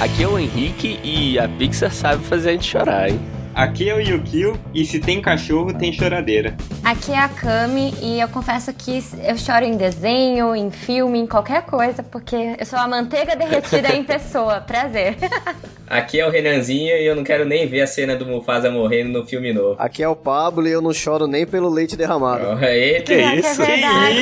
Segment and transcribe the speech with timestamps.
[0.00, 3.18] Aqui é o Henrique e a Pixar sabe fazer a gente chorar, hein?
[3.58, 6.56] Aqui é o Yukio e se tem cachorro, tem choradeira.
[6.84, 11.26] Aqui é a Kami e eu confesso que eu choro em desenho, em filme, em
[11.26, 14.60] qualquer coisa, porque eu sou a manteiga derretida em pessoa.
[14.62, 15.16] Prazer.
[15.88, 19.18] Aqui é o Renanzinho e eu não quero nem ver a cena do Mufasa morrendo
[19.18, 19.74] no filme novo.
[19.78, 22.44] Aqui é o Pablo e eu não choro nem pelo leite derramado.
[22.46, 23.62] Oh, eita, que isso?
[23.62, 24.18] É verdade,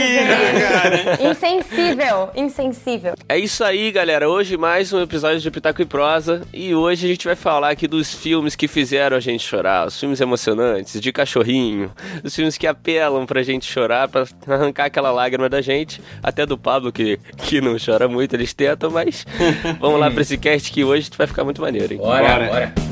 [1.16, 1.30] Que gente.
[1.30, 3.14] Insensível, insensível.
[3.28, 4.28] É isso aí, galera.
[4.28, 6.42] Hoje mais um episódio de Pitaco e Prosa.
[6.54, 9.86] E hoje a gente vai falar aqui dos filmes que fizeram a gente chorar.
[9.86, 11.92] Os filmes emocionantes, de cachorrinho.
[12.24, 16.00] Os filmes que apelam pra gente chorar, pra arrancar aquela lágrima da gente.
[16.22, 19.24] Até do Pablo, que, que não chora muito, eles tentam, mas
[19.80, 21.98] vamos lá pra esse cast que hoje vai ficar muito maneiro, hein?
[21.98, 22.46] Bora, Bora.
[22.46, 22.85] bora.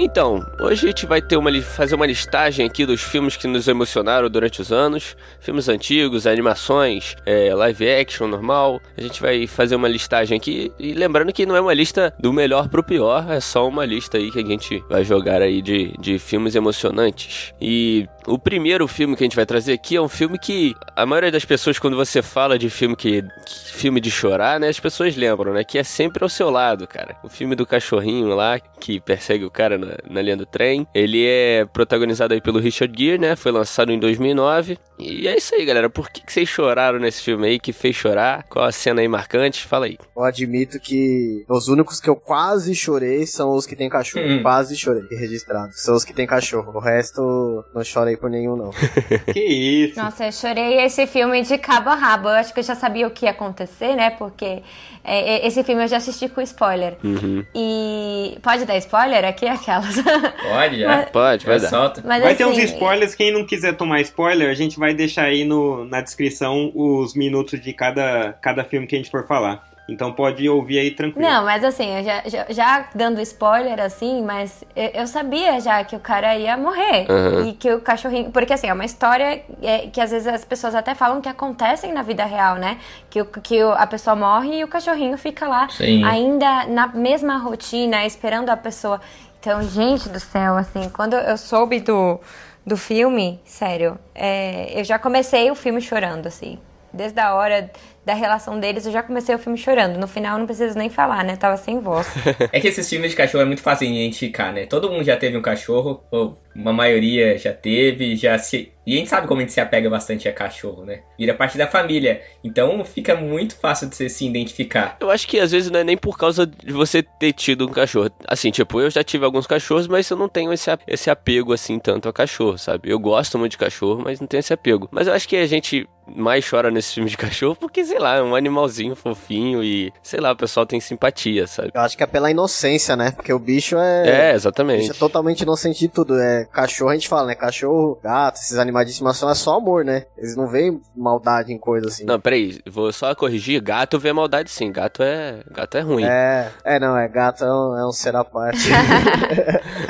[0.00, 3.66] Então, hoje a gente vai ter uma, fazer uma listagem aqui dos filmes que nos
[3.66, 5.16] emocionaram durante os anos.
[5.40, 8.80] Filmes antigos, animações, é, live action normal.
[8.96, 10.70] A gente vai fazer uma listagem aqui.
[10.78, 14.18] E lembrando que não é uma lista do melhor pro pior, é só uma lista
[14.18, 17.52] aí que a gente vai jogar aí de, de filmes emocionantes.
[17.60, 21.04] E o primeiro filme que a gente vai trazer aqui é um filme que a
[21.06, 24.80] maioria das pessoas, quando você fala de filme que, que- filme de chorar, né, as
[24.80, 27.16] pessoas lembram, né, que é sempre ao seu lado, cara.
[27.22, 30.86] O filme do cachorrinho lá que persegue o cara na, na linha do trem.
[30.94, 33.36] Ele é protagonizado aí pelo Richard Gere, né?
[33.36, 34.78] Foi lançado em 2009.
[34.98, 35.88] E é isso aí, galera.
[35.90, 37.58] Por que, que vocês choraram nesse filme aí?
[37.58, 38.44] Que fez chorar?
[38.48, 39.64] Qual a cena aí marcante?
[39.66, 39.96] Fala aí.
[40.16, 44.26] Eu admito que os únicos que eu quase chorei são os que tem cachorro.
[44.26, 44.42] Hum.
[44.42, 45.70] Quase chorei, registrado.
[45.74, 46.72] São os que tem cachorro.
[46.74, 48.70] O resto não chorei por nenhum, não.
[49.32, 49.98] Que isso?
[50.00, 52.28] Nossa, eu chorei esse filme de cabo a rabo.
[52.28, 54.10] Eu acho que eu já sabia o que ia acontecer, né?
[54.10, 54.62] Porque
[55.04, 56.96] é, é, esse filme eu já assisti com spoiler.
[57.02, 57.44] Uhum.
[57.54, 59.46] E pode dar spoiler aqui?
[59.46, 59.96] Aquelas.
[59.96, 61.02] Pode, já.
[61.04, 61.68] Pode, vai dar.
[61.68, 62.02] Solta.
[62.04, 65.24] Mas, Vai assim, ter uns spoilers, quem não quiser tomar spoiler, a gente vai deixar
[65.24, 69.66] aí no, na descrição os minutos de cada, cada filme que a gente for falar.
[69.88, 71.26] Então pode ouvir aí tranquilo.
[71.26, 75.96] Não, mas assim, já, já, já dando spoiler, assim, mas eu, eu sabia já que
[75.96, 77.06] o cara ia morrer.
[77.10, 77.48] Uhum.
[77.48, 78.30] E que o cachorrinho.
[78.30, 81.90] Porque assim, é uma história é, que às vezes as pessoas até falam que acontecem
[81.90, 82.76] na vida real, né?
[83.08, 86.04] Que, o, que a pessoa morre e o cachorrinho fica lá Sim.
[86.04, 89.00] ainda na mesma rotina, esperando a pessoa.
[89.40, 92.20] Então, gente do céu, assim, quando eu soube do,
[92.66, 96.58] do filme, sério, é, eu já comecei o filme chorando, assim.
[96.92, 97.70] Desde a hora
[98.08, 99.98] da relação deles, eu já comecei o filme chorando.
[99.98, 101.36] No final, eu não preciso nem falar, né?
[101.36, 102.08] Tava sem voz.
[102.50, 104.64] É que esses filmes de cachorro é muito fácil de identificar, né?
[104.64, 108.72] Todo mundo já teve um cachorro, ou uma maioria já teve, já se.
[108.86, 111.02] E a gente sabe como a gente se apega bastante a cachorro, né?
[111.18, 112.22] Vira parte da família.
[112.42, 114.96] Então fica muito fácil de você se identificar.
[114.98, 117.70] Eu acho que às vezes não é nem por causa de você ter tido um
[117.70, 118.10] cachorro.
[118.26, 121.78] Assim, tipo, eu já tive alguns cachorros, mas eu não tenho esse, esse apego assim
[121.78, 122.90] tanto a cachorro, sabe?
[122.90, 124.88] Eu gosto muito de cachorro, mas não tenho esse apego.
[124.90, 125.86] Mas eu acho que a gente
[126.16, 130.20] mais chora nesse filme de cachorro porque, sei lá, é um animalzinho fofinho e, sei
[130.20, 131.70] lá, o pessoal tem simpatia, sabe?
[131.74, 133.10] Eu acho que é pela inocência, né?
[133.10, 133.78] Porque o bicho é.
[133.78, 134.90] É, O bicho exatamente.
[134.90, 136.18] é totalmente inocente de tudo.
[136.18, 137.34] É cachorro, a gente fala, né?
[137.34, 140.04] Cachorro, gato, esses animais de estimação é só amor, né?
[140.16, 142.04] Eles não veem maldade em coisa assim.
[142.04, 143.60] Não, peraí, vou só corrigir.
[143.60, 144.70] Gato vê maldade sim.
[144.72, 146.04] Gato é, gato é ruim.
[146.04, 148.58] É, é, não, é gato, é um, é um ser à parte.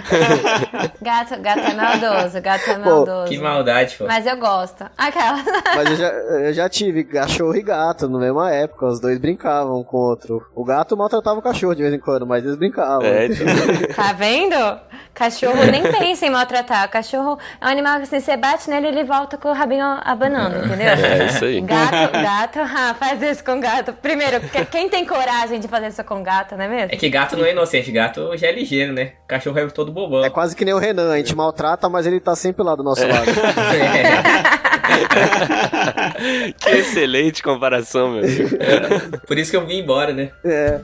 [1.00, 3.28] Gato, gato é maldoso, gato é Pô, maldoso.
[3.28, 4.06] Que maldade, pô.
[4.06, 4.84] Mas eu gosto.
[4.97, 5.42] Aquela.
[5.74, 9.81] Mas eu já, eu já tive cachorro e gato na mesma época, os dois brincavam
[9.81, 10.47] um com o outro.
[10.54, 13.06] O gato maltratava o cachorro de vez em quando, mas eles brincavam.
[13.06, 13.47] É, então.
[13.97, 14.54] Tá vendo?
[15.14, 16.88] Cachorro nem pensa em maltratar.
[16.91, 20.59] Cachorro é um animal que assim, você bate nele ele volta com o rabinho abanando,
[20.64, 20.88] entendeu?
[20.88, 21.60] É isso aí.
[21.60, 23.92] Gato, gato, ah, faz isso com gato.
[23.94, 26.92] Primeiro, que- quem tem coragem de fazer isso com gato, não é mesmo?
[26.92, 29.12] É que gato não é inocente, gato já é ligeiro, né?
[29.26, 30.25] Cachorro é todo bobão.
[30.25, 32.84] É quase que nem o Renan, a gente maltrata, mas ele tá sempre lá do
[32.84, 33.26] nosso lado.
[36.60, 38.49] que excelente comparação, meu amigo.
[39.26, 40.31] Por isso que eu vim embora, né?
[40.44, 40.81] É.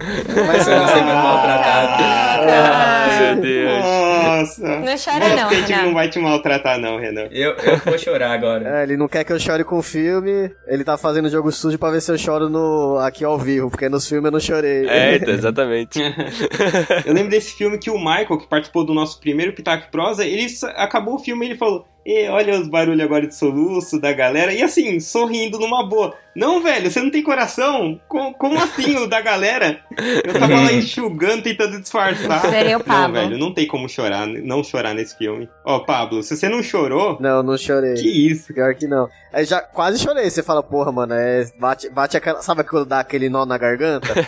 [0.47, 2.03] Mas eu não sei mais maltratado.
[2.03, 3.85] Ai, meu Deus.
[3.85, 4.63] Nossa.
[4.63, 5.83] Não chora Bom, não, gente Renan.
[5.85, 7.29] não vai te maltratar, não, Renan.
[7.31, 8.81] Eu, eu vou chorar agora.
[8.81, 11.79] É, ele não quer que eu chore com o filme, ele tá fazendo jogo sujo
[11.79, 14.89] pra ver se eu choro no, aqui ao vivo, porque nos filmes eu não chorei.
[14.89, 16.01] É, então, exatamente.
[17.05, 20.47] Eu lembro desse filme que o Michael, que participou do nosso primeiro Pitaco Prosa, ele
[20.77, 24.53] acabou o filme e ele falou: e olha os barulhos agora de soluço da galera.
[24.53, 26.15] E assim, sorrindo numa boa.
[26.37, 28.01] Não, velho, você não tem coração?
[28.09, 29.79] Co- Como, assim o da galera?
[30.25, 32.41] Eu tava lá enxugando, tentando disfarçar.
[32.51, 33.13] Seria o Não, Pablo.
[33.21, 35.49] velho, não tem como chorar, não chorar nesse filme.
[35.65, 37.95] Ó, Pablo, se você não chorou, Não, não chorei.
[37.95, 38.53] que isso?
[38.53, 39.09] Pior que não.
[39.33, 40.29] É, já quase chorei.
[40.29, 42.43] Você fala, porra, mano, é, bate, bate aquela.
[42.43, 44.09] Sabe quando dá aquele nó na garganta?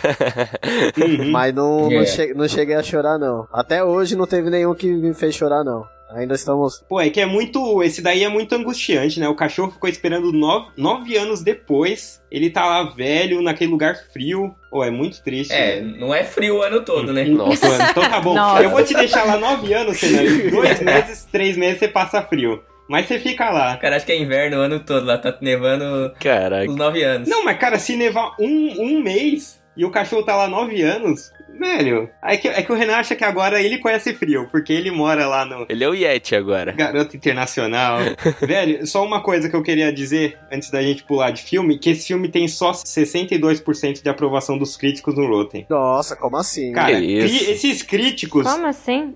[0.97, 1.31] Uhum.
[1.31, 2.05] Mas não, não, É.
[2.05, 3.47] che- não cheguei a chorar, não.
[3.51, 5.85] Até hoje não teve nenhum que me fez chorar, não.
[6.09, 6.83] Ainda estamos.
[6.87, 7.83] Pô, é que é muito.
[7.83, 9.27] Esse daí é muito angustiante, né?
[9.27, 12.21] O cachorro ficou esperando nove, nove anos depois.
[12.31, 14.55] Ele tá lá velho, naquele lugar frio.
[14.69, 15.51] Pô, é muito triste.
[15.53, 15.97] É, né?
[15.99, 17.25] não é frio o ano todo, né?
[17.25, 18.33] Nossa, então tá bom.
[18.33, 18.63] Nossa.
[18.63, 20.01] Eu vou te deixar lá nove anos.
[20.01, 22.61] Em dois meses, três meses você passa frio.
[22.87, 23.75] Mas você fica lá.
[23.77, 26.69] Cara, acho que é inverno o ano todo, lá tá nevando Caraca.
[26.69, 27.27] os nove anos.
[27.27, 31.31] Não, mas cara, se nevar um, um mês e o cachorro tá lá nove anos,
[31.59, 32.09] velho.
[32.23, 35.27] É que, é que o Renan acha que agora ele conhece frio, porque ele mora
[35.27, 36.71] lá no Ele é o Yeti agora.
[36.71, 37.99] Garoto Internacional.
[38.41, 41.89] velho, só uma coisa que eu queria dizer antes da gente pular de filme, que
[41.91, 45.65] esse filme tem só 62% de aprovação dos críticos no Rotten.
[45.69, 46.71] Nossa, como assim?
[46.71, 47.27] Cara, Que isso?
[47.45, 49.13] cri- esses críticos, Como assim?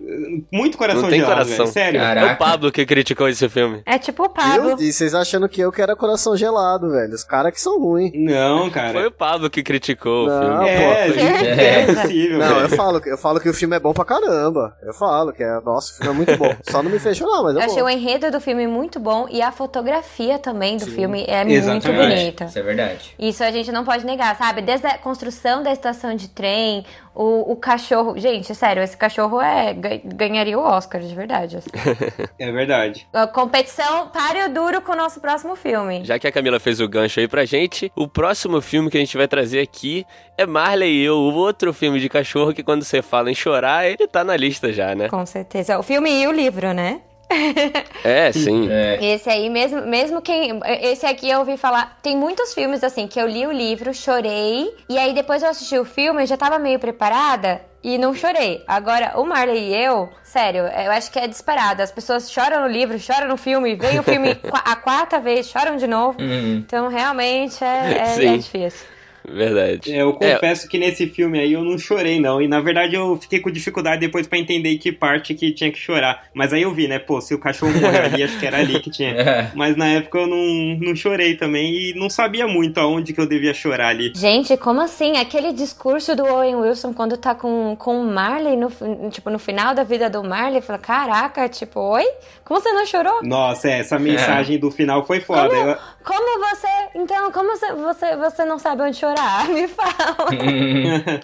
[0.52, 1.66] muito coração Não tem gelado, coração.
[1.66, 2.00] velho, sério.
[2.00, 2.22] Cara.
[2.22, 3.82] É o Pablo que criticou esse filme.
[3.86, 4.76] É tipo o Pablo.
[4.82, 7.14] E vocês achando que eu que era coração gelado, velho.
[7.14, 8.12] Os caras que são ruins.
[8.16, 8.94] Não, cara.
[8.94, 10.70] Foi o Pablo que criticou Não, o filme.
[10.70, 11.14] É, pô.
[11.14, 12.02] gente, é Certeza.
[12.40, 12.40] Possível.
[12.40, 12.72] Não, velho.
[12.74, 14.76] eu falo, eu falo que o filme é bom pra caramba.
[14.82, 15.60] Eu falo que é.
[15.62, 16.56] Nossa, o filme é muito bom.
[16.70, 17.86] Só não me fez chorar, mas Eu é achei bom.
[17.86, 21.88] o enredo do filme muito bom e a fotografia também do filme é Exatamente.
[21.88, 22.46] muito bonita.
[22.46, 23.16] Isso é verdade.
[23.20, 24.62] Isso a gente não pode negar, sabe?
[24.62, 28.18] Desde a construção da estação de trem, o, o cachorro.
[28.18, 31.58] Gente, sério, esse cachorro é ga- ganharia o Oscar, de verdade.
[31.58, 31.70] assim.
[32.40, 33.08] É verdade.
[33.14, 36.04] A competição pare o duro com o nosso próximo filme.
[36.04, 39.00] Já que a Camila fez o gancho aí pra gente, o próximo filme que a
[39.00, 40.06] gente vai trazer aqui
[40.38, 43.86] é Marley e Eu, o outro filme de cachorro que quando você fala em chorar,
[43.88, 45.08] ele tá na lista já, né?
[45.10, 45.78] Com certeza.
[45.78, 47.02] O filme e o livro, né?
[48.04, 48.68] É, sim.
[48.70, 48.98] É.
[49.14, 50.60] Esse aí, mesmo, mesmo quem.
[50.82, 52.00] Esse aqui eu ouvi falar.
[52.02, 55.78] Tem muitos filmes assim que eu li o livro, chorei, e aí depois eu assisti
[55.78, 58.64] o filme, eu já tava meio preparada e não chorei.
[58.68, 61.82] Agora, o Marley e eu, sério, eu acho que é disparado.
[61.82, 65.78] As pessoas choram no livro, choram no filme, veem o filme a quarta vez, choram
[65.78, 66.22] de novo.
[66.22, 66.58] Uhum.
[66.58, 68.86] Então, realmente, é, é, é difícil.
[69.28, 69.92] Verdade.
[69.94, 72.42] É, eu confesso que nesse filme aí eu não chorei, não.
[72.42, 75.78] E na verdade eu fiquei com dificuldade depois pra entender que parte que tinha que
[75.80, 76.26] chorar.
[76.34, 77.00] Mas aí eu vi, né?
[77.00, 79.12] Pô, se o cachorro morreu ali, acho que era ali que tinha.
[79.22, 79.52] É.
[79.56, 83.28] Mas na época eu não, não chorei também e não sabia muito aonde que eu
[83.28, 84.12] devia chorar ali.
[84.16, 85.18] Gente, como assim?
[85.18, 88.72] Aquele discurso do Owen Wilson quando tá com, com o Marley, no,
[89.12, 92.04] tipo, no final da vida do Marley, fala, caraca, tipo, oi?
[92.44, 93.20] Como você não chorou?
[93.24, 95.50] Nossa, é, essa mensagem do final foi foda.
[95.50, 96.68] Como, Eu- como você.
[96.96, 99.11] Então, como você, você, você não sabe onde chorar?
[99.50, 99.92] Me fala.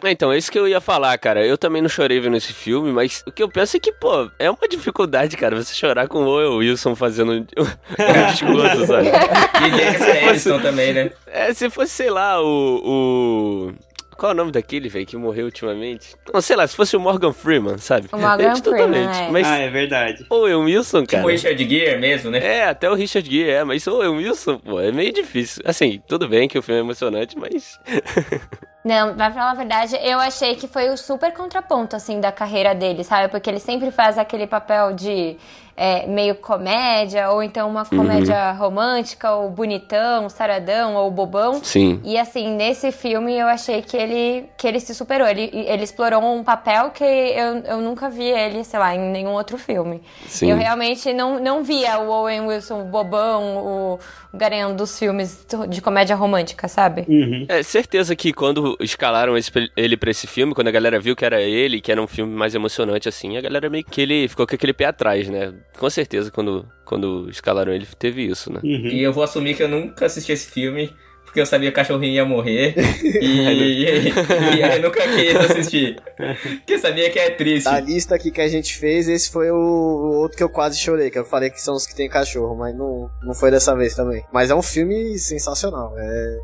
[0.09, 1.45] Então, é isso que eu ia falar, cara.
[1.45, 4.29] Eu também não chorei vendo esse filme, mas o que eu penso é que, pô,
[4.39, 7.45] é uma dificuldade, cara, você chorar com o Owen Wilson fazendo um
[8.31, 9.09] discurso, sabe?
[9.09, 11.11] E Jennifer Aniston também, né?
[11.27, 12.81] É, se fosse, sei lá, o.
[12.83, 13.73] o...
[14.17, 16.15] Qual é o nome daquele, velho, que morreu ultimamente?
[16.33, 18.07] Não, sei lá, se fosse o Morgan Freeman, sabe?
[18.11, 19.07] O Morgan totalmente.
[19.09, 19.31] Freeman, é.
[19.31, 20.25] Mas Ah, é verdade.
[20.29, 21.17] o Owen Wilson, cara.
[21.23, 22.39] Tipo o Richard Gere mesmo, né?
[22.43, 25.61] É, até o Richard Gere, é, mas o Owen Wilson, pô, é meio difícil.
[25.65, 27.79] Assim, tudo bem que o filme é emocionante, mas.
[28.83, 32.73] Não, pra falar a verdade, eu achei que foi o super contraponto, assim, da carreira
[32.73, 33.29] dele, sabe?
[33.29, 35.35] Porque ele sempre faz aquele papel de
[35.79, 41.63] é, meio comédia, ou então uma comédia romântica, ou bonitão, saradão, ou bobão.
[41.63, 42.01] Sim.
[42.03, 45.27] E assim, nesse filme eu achei que ele, que ele se superou.
[45.27, 49.33] Ele, ele explorou um papel que eu, eu nunca vi ele, sei lá, em nenhum
[49.33, 50.01] outro filme.
[50.25, 50.49] Sim.
[50.49, 53.99] Eu realmente não, não via o Owen Wilson o bobão, o,
[54.33, 57.05] o garanhão dos filmes de comédia romântica, sabe?
[57.07, 57.45] Uhum.
[57.47, 61.23] É, certeza que quando escalaram esse- ele pra esse filme, quando a galera viu que
[61.23, 64.47] era ele, que era um filme mais emocionante assim, a galera meio que ele ficou
[64.47, 65.53] com aquele pé atrás, né?
[65.77, 68.59] Com certeza quando, quando escalaram ele teve isso, né?
[68.63, 68.87] Uhum.
[68.87, 70.93] E eu vou assumir que eu nunca assisti esse filme,
[71.37, 72.73] porque eu sabia que o cachorrinho ia morrer.
[73.17, 75.95] E, e, eu nunca quis assistir.
[76.15, 77.65] Porque eu sabia que é triste.
[77.65, 81.09] Da lista aqui que a gente fez, esse foi o, outro que eu quase chorei,
[81.09, 83.95] que eu falei que são os que tem cachorro, mas não, não foi dessa vez
[83.95, 84.23] também.
[84.31, 86.37] Mas é um filme sensacional, é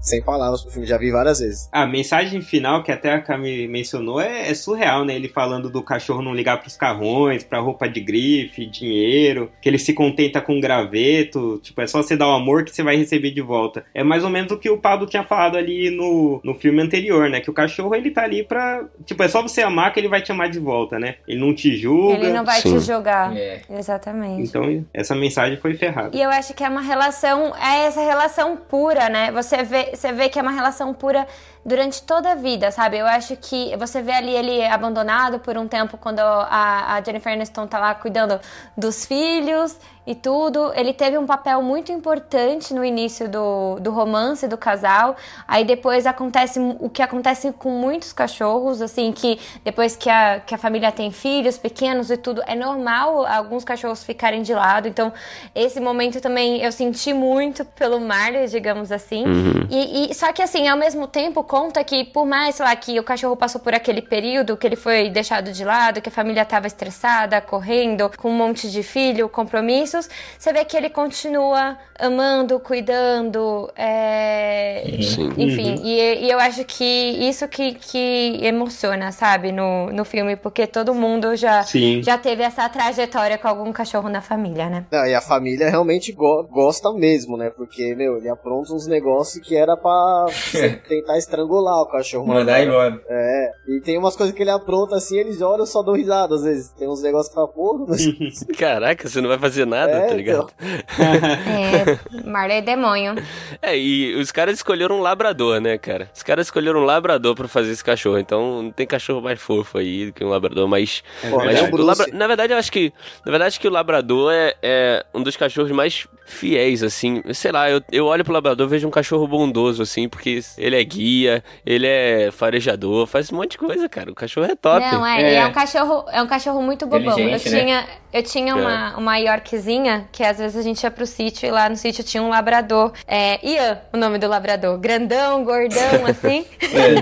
[0.00, 1.68] sem palavras pro filme, já vi várias vezes.
[1.72, 5.14] A mensagem final que até a Cami mencionou é, é surreal, né?
[5.14, 9.78] Ele falando do cachorro não ligar pros carrões, pra roupa de grife, dinheiro, que ele
[9.78, 13.30] se contenta com graveto, tipo, é só você dar o amor que você vai receber
[13.30, 13.84] de volta.
[13.94, 17.28] É mais ou menos o que o Pablo tinha falado ali no, no filme anterior,
[17.28, 17.40] né?
[17.40, 18.84] Que o cachorro ele tá ali pra.
[19.04, 21.16] Tipo, é só você amar que ele vai te amar de volta, né?
[21.26, 22.14] Ele não te julga.
[22.14, 22.78] Ele não vai Sim.
[22.78, 23.36] te jogar.
[23.36, 23.60] É.
[23.70, 24.48] Exatamente.
[24.48, 26.16] Então, essa mensagem foi ferrada.
[26.16, 29.30] E eu acho que é uma relação, é essa relação pura, né?
[29.32, 31.26] Você vê, você vê que é uma relação pura
[31.64, 32.98] durante toda a vida, sabe?
[32.98, 37.32] Eu acho que você vê ali ele abandonado por um tempo quando a, a Jennifer
[37.32, 38.40] Aniston tá lá cuidando
[38.76, 39.76] dos filhos
[40.06, 40.72] e tudo.
[40.74, 45.16] Ele teve um papel muito importante no início do, do romance do casal.
[45.46, 50.54] Aí depois acontece o que acontece com muitos cachorros, assim, que depois que a, que
[50.54, 54.88] a família tem filhos pequenos e tudo, é normal alguns cachorros ficarem de lado.
[54.88, 55.12] Então,
[55.54, 59.24] esse momento também eu senti muito pelo Marley, digamos assim.
[59.24, 59.66] Uhum.
[59.70, 63.00] E, e, só que assim, ao mesmo tempo, conta que por mais, sei lá, que
[63.00, 66.42] o cachorro passou por aquele período que ele foi deixado de lado, que a família
[66.42, 72.60] estava estressada, correndo, com um monte de filho, compromissos, você vê que ele continua amando,
[72.60, 74.84] cuidando, é...
[75.02, 75.30] Sim.
[75.36, 75.80] enfim.
[75.82, 80.94] E, e eu acho que isso que, que emociona, sabe, no, no filme, porque todo
[80.94, 82.00] mundo já, Sim.
[82.00, 84.86] já teve essa trajetória com algum cachorro na família, né?
[84.92, 87.50] Não, e a família realmente go- gosta mesmo, né?
[87.50, 90.26] Porque, meu, ele apronta uns negócios que era pra
[90.88, 92.26] tentar estrangular o cachorro.
[92.26, 93.00] Mandar embora.
[93.08, 96.34] É, e tem umas coisas que ele apronta assim, eles olham e só dão risada
[96.34, 96.70] às vezes.
[96.72, 98.44] Tem uns negócios que fala, porra, mas...
[98.58, 100.50] Caraca, você não vai fazer nada, É, tá ligado?
[100.98, 103.14] É, Marley é demônio.
[103.62, 106.10] É, e os caras escolheram um labrador, né, cara?
[106.14, 109.76] Os caras escolheram um labrador pra fazer esse cachorro, então não tem cachorro mais fofo
[109.78, 111.02] aí do que um labrador, mas...
[111.28, 111.86] Pô, mas é o o Bruce.
[111.86, 112.92] labra- Na verdade, eu acho que...
[113.24, 117.22] Na verdade, acho que o labrador é, é um dos cachorros mais fiéis, assim.
[117.34, 120.80] Sei lá, eu, eu olho pro labrador e vejo um cachorro bondoso, assim, porque ele
[120.80, 124.10] é guia, ele é farejador, faz um monte de coisa, cara.
[124.10, 124.80] O cachorro é top.
[124.92, 125.32] Não, é, É.
[125.32, 127.18] e é um cachorro, é um cachorro muito bobão.
[127.18, 127.86] Eu Inteligente, né?
[128.12, 131.68] Eu tinha uma, uma Yorkzinha, que às vezes a gente ia pro sítio e lá
[131.68, 132.92] no sítio tinha um labrador.
[133.06, 134.78] É, Ian, o nome do labrador.
[134.78, 136.44] Grandão, gordão, assim.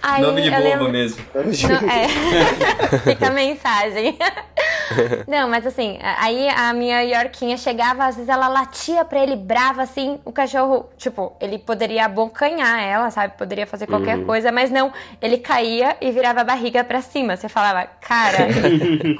[0.00, 1.24] Aí, Nome de eu bobo lembro- mesmo.
[1.34, 2.06] Não, é.
[3.02, 4.16] Fica a mensagem.
[5.26, 9.82] Não, mas assim, aí a minha Yorkinha chegava, às vezes ela latia pra ele brava,
[9.82, 13.34] assim, o cachorro, tipo, ele poderia abocanhar ela, sabe?
[13.36, 17.36] Poderia fazer qualquer coisa, mas não, ele caía e virava a barriga pra cima.
[17.36, 18.46] Você falava, cara,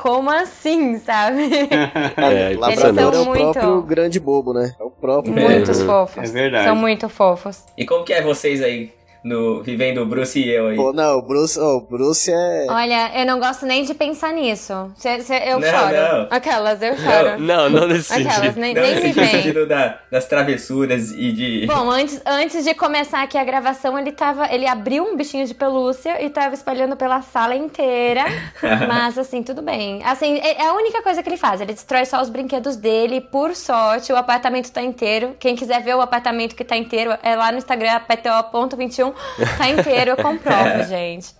[0.00, 1.17] como assim, sabe?
[2.18, 3.16] É, Labrador impressionante.
[3.16, 4.74] é o muito- próprio grande bobo, né?
[4.78, 5.32] É o próprio.
[5.34, 6.30] Muitos fofos.
[6.30, 6.64] É verdade.
[6.64, 7.64] São muito fofos.
[7.76, 8.92] E como que é vocês aí,
[9.24, 10.76] no, vivendo o Bruce e eu aí?
[10.76, 12.66] Pô, não, o Bruce, oh, o Bruce é.
[12.68, 14.72] Olha, eu não gosto nem de pensar nisso.
[14.96, 15.92] Cê- cê- eu Não, choro.
[15.92, 16.26] não.
[16.30, 17.38] Aquelas, eu choro.
[17.40, 18.60] Não, não nesse Aquelas, sentido.
[18.60, 19.30] nem, Não, nem nesse me vem.
[19.30, 21.66] sentido da, das travessuras e de...
[21.66, 24.52] Bom, antes, antes de começar aqui a gravação, ele tava.
[24.52, 28.24] Ele abriu um bichinho de pelúcia e tava espalhando pela sala inteira.
[28.88, 30.02] Mas assim, tudo bem.
[30.04, 31.60] Assim, é é a única coisa que ele faz.
[31.60, 33.20] Ele destrói só os brinquedos dele.
[33.20, 35.36] Por sorte, o apartamento tá inteiro.
[35.38, 39.07] Quem quiser ver o apartamento que tá inteiro, é lá no Instagram, pto.21.
[39.56, 41.34] Tá inteiro, eu comprovo, gente.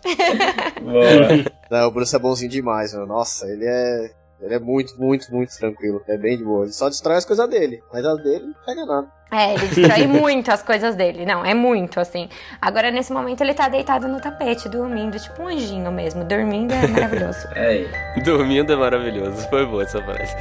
[0.83, 1.45] Boa.
[1.71, 3.07] Não, o Bruce é bonzinho demais, meu.
[3.07, 4.11] Nossa, ele é.
[4.41, 6.01] Ele é muito, muito, muito tranquilo.
[6.07, 6.65] É bem de boa.
[6.65, 7.83] Ele só destrói as coisas dele.
[7.93, 9.09] Mas as dele não pega nada.
[9.33, 11.27] É, ele destrói muito as coisas dele.
[11.27, 12.29] Não, é muito, assim.
[12.63, 16.25] Agora, nesse momento, ele tá deitado no tapete, dormindo, tipo um anjinho mesmo.
[16.25, 17.49] Dormindo é maravilhoso.
[17.57, 18.21] É.
[18.23, 19.49] Dormindo é maravilhoso.
[19.49, 20.33] Foi boa essa frase.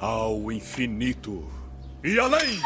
[0.00, 1.44] Ao infinito
[2.04, 2.60] e além!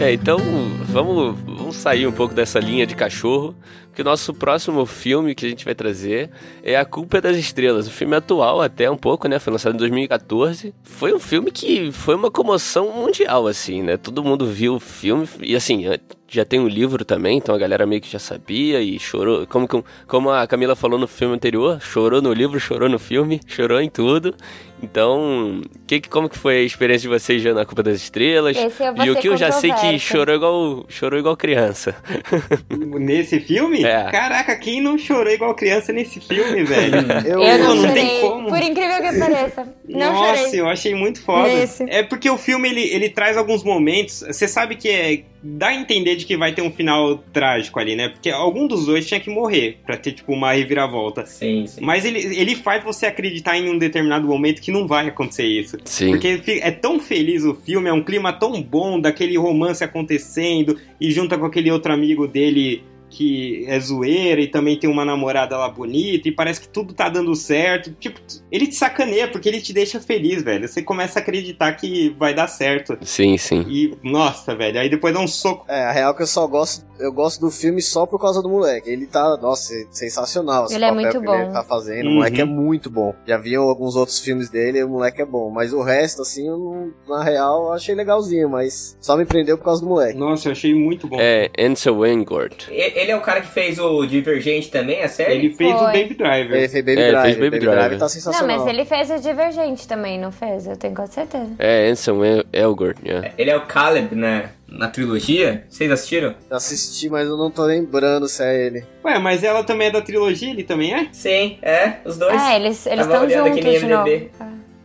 [0.00, 0.38] É, então
[0.86, 3.54] vamos, vamos sair um pouco dessa linha de cachorro,
[3.94, 6.28] porque o nosso próximo filme que a gente vai trazer
[6.64, 9.38] é A Culpa é das Estrelas, um filme atual até um pouco, né?
[9.38, 10.74] Foi lançado em 2014.
[10.82, 13.96] Foi um filme que foi uma comoção mundial, assim, né?
[13.96, 15.84] Todo mundo viu o filme e assim,
[16.28, 19.46] já tem um livro também, então a galera meio que já sabia e chorou.
[19.46, 23.40] Como, que- como a Camila falou no filme anterior, chorou no livro, chorou no filme,
[23.46, 24.34] chorou em tudo.
[24.82, 28.56] Então, que, que- como que foi a experiência de vocês já na Culpa das Estrelas?
[28.92, 31.94] Vou e o que eu já sei que chorou igual, chorou igual criança.
[32.68, 33.83] Nesse filme?
[33.84, 34.10] É.
[34.10, 36.96] Caraca, quem não chorou igual criança nesse filme, velho?
[37.26, 37.94] Eu, Eu não, não chorei.
[38.06, 38.48] tem como.
[38.48, 39.74] Por incrível que pareça.
[39.88, 40.60] Não Nossa, chorei.
[40.60, 41.48] eu achei muito foda.
[41.48, 41.84] Nesse.
[41.88, 44.20] É porque o filme ele, ele traz alguns momentos.
[44.26, 45.22] Você sabe que é.
[45.46, 48.08] Dá a entender de que vai ter um final trágico ali, né?
[48.08, 51.26] Porque algum dos dois tinha que morrer pra ter, tipo, uma reviravolta.
[51.26, 51.82] Sim, sim.
[51.82, 55.76] Mas ele, ele faz você acreditar em um determinado momento que não vai acontecer isso.
[55.84, 56.12] Sim.
[56.12, 61.10] Porque é tão feliz o filme, é um clima tão bom daquele romance acontecendo e
[61.10, 62.82] junta com aquele outro amigo dele
[63.14, 67.08] que é zoeira e também tem uma namorada lá bonita e parece que tudo tá
[67.08, 67.92] dando certo.
[67.98, 70.66] Tipo, ele te sacaneia porque ele te deixa feliz, velho.
[70.68, 72.98] Você começa a acreditar que vai dar certo.
[73.02, 73.64] Sim, sim.
[73.68, 75.64] E, nossa, velho, aí depois dá um soco.
[75.68, 76.84] É, a real é que eu só gosto.
[76.98, 78.88] Eu gosto do filme só por causa do moleque.
[78.88, 80.66] Ele tá, nossa, sensacional.
[80.70, 81.34] Ele é muito que bom.
[81.34, 82.06] Ele tá fazendo.
[82.06, 82.12] Uhum.
[82.12, 83.14] O moleque é muito bom.
[83.26, 85.50] Já viam alguns outros filmes dele e o moleque é bom.
[85.50, 88.48] Mas o resto, assim, eu não- na real, eu achei legalzinho.
[88.48, 90.18] Mas só me prendeu por causa do moleque.
[90.18, 91.16] Nossa, eu achei muito bom.
[91.20, 92.66] É Ansel Wingard.
[92.70, 95.34] E- Ele é o cara que fez o Divergente também, a série?
[95.34, 95.86] Ele fez o Foi.
[95.92, 96.56] Baby Driver.
[96.56, 97.22] Ele fez Baby É, ele Driver.
[97.22, 97.90] fez Baby Driver.
[97.90, 98.56] tá Não, sensacional.
[98.58, 100.66] mas ele fez o Divergente também, não fez?
[100.66, 101.50] Eu tenho quase certeza.
[101.58, 103.30] É El- Elgort, yeah.
[103.36, 104.50] Ele é o Caleb, né?
[104.66, 105.64] na trilogia.
[105.68, 106.34] Vocês assistiram?
[106.50, 108.84] Assisti, mas eu não tô lembrando se é ele.
[109.04, 111.06] Ué, mas ela também é da trilogia, ele também é?
[111.12, 112.42] Sim, é, os dois.
[112.42, 114.30] É, eles estão olhando aqui juntos no de novo.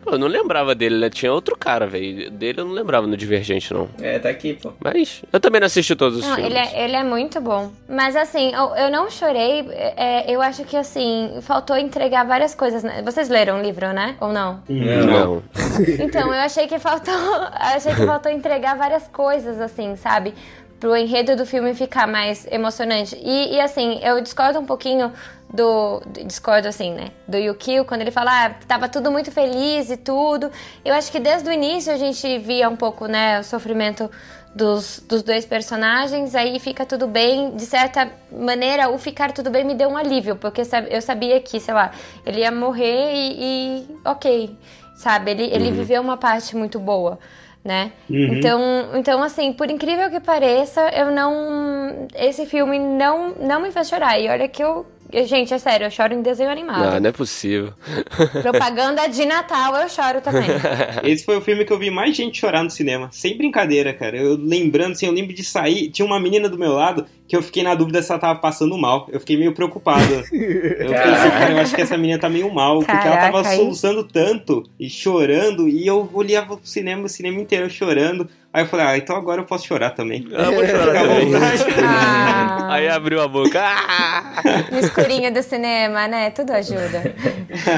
[0.09, 1.07] Pô, eu não lembrava dele, né?
[1.09, 2.31] Tinha outro cara, velho.
[2.31, 3.87] Dele eu não lembrava no Divergente, não.
[4.01, 4.73] É, tá aqui, pô.
[4.83, 6.51] Mas eu também não assisti todos os Não, filmes.
[6.51, 7.71] ele é, ele é muito bom.
[7.87, 9.67] Mas assim, eu, eu não chorei.
[9.69, 12.83] é, eu acho que assim, faltou entregar várias coisas.
[12.83, 13.03] né?
[13.03, 14.15] Vocês leram o livro, né?
[14.19, 14.63] Ou não?
[14.67, 15.43] Não.
[15.99, 17.13] Então, eu achei que faltou.
[17.13, 20.33] eu achei que faltou entregar várias coisas, assim, sabe?
[20.79, 23.15] Pro enredo do filme ficar mais emocionante.
[23.21, 25.11] E, e, assim, eu discordo um pouquinho
[25.53, 26.01] do.
[26.25, 27.09] Discordo assim, né?
[27.27, 30.51] Do Yukio, quando ele fala, ah, tava tudo muito feliz e tudo.
[30.83, 34.09] Eu acho que desde o início a gente via um pouco, né, o sofrimento
[34.53, 37.55] dos, dos dois personagens, aí fica tudo bem.
[37.55, 41.59] De certa maneira, o ficar tudo bem me deu um alívio, porque eu sabia que,
[41.59, 41.91] sei lá,
[42.25, 44.55] ele ia morrer e, e ok,
[44.95, 45.31] sabe?
[45.31, 47.19] Ele, ele viveu uma parte muito boa,
[47.63, 47.91] né?
[48.37, 48.61] Então,
[48.95, 52.07] então, assim, por incrível que pareça, eu não.
[52.15, 54.19] Esse filme não, não me fez chorar.
[54.19, 54.85] E olha que eu.
[55.11, 56.91] Gente, é sério, eu choro em desenho animado.
[56.91, 57.73] Não, não é possível.
[58.41, 60.47] Propaganda de Natal eu choro também.
[61.03, 63.09] Esse foi o filme que eu vi mais gente chorar no cinema.
[63.11, 64.17] Sem brincadeira, cara.
[64.17, 65.89] Eu lembrando, assim, eu lembro de sair.
[65.89, 68.75] Tinha uma menina do meu lado que eu fiquei na dúvida se ela tava passando
[68.75, 69.07] mal.
[69.11, 70.01] Eu fiquei meio preocupado.
[70.11, 72.79] Eu fiquei assim, cara, eu acho que essa menina tá meio mal.
[72.79, 75.69] porque ela tava Caraca, aí- soluçando tanto e chorando.
[75.69, 78.27] E eu olhava pro cinema, o cinema inteiro chorando.
[78.51, 80.25] Aí eu falei, ah, então agora eu posso chorar também.
[80.31, 81.29] Eu vou chorar também.
[81.87, 83.61] Ah, Aí abriu a boca.
[83.63, 84.65] Ah!
[84.71, 86.31] no escurinho do cinema, né?
[86.31, 87.13] Tudo ajuda.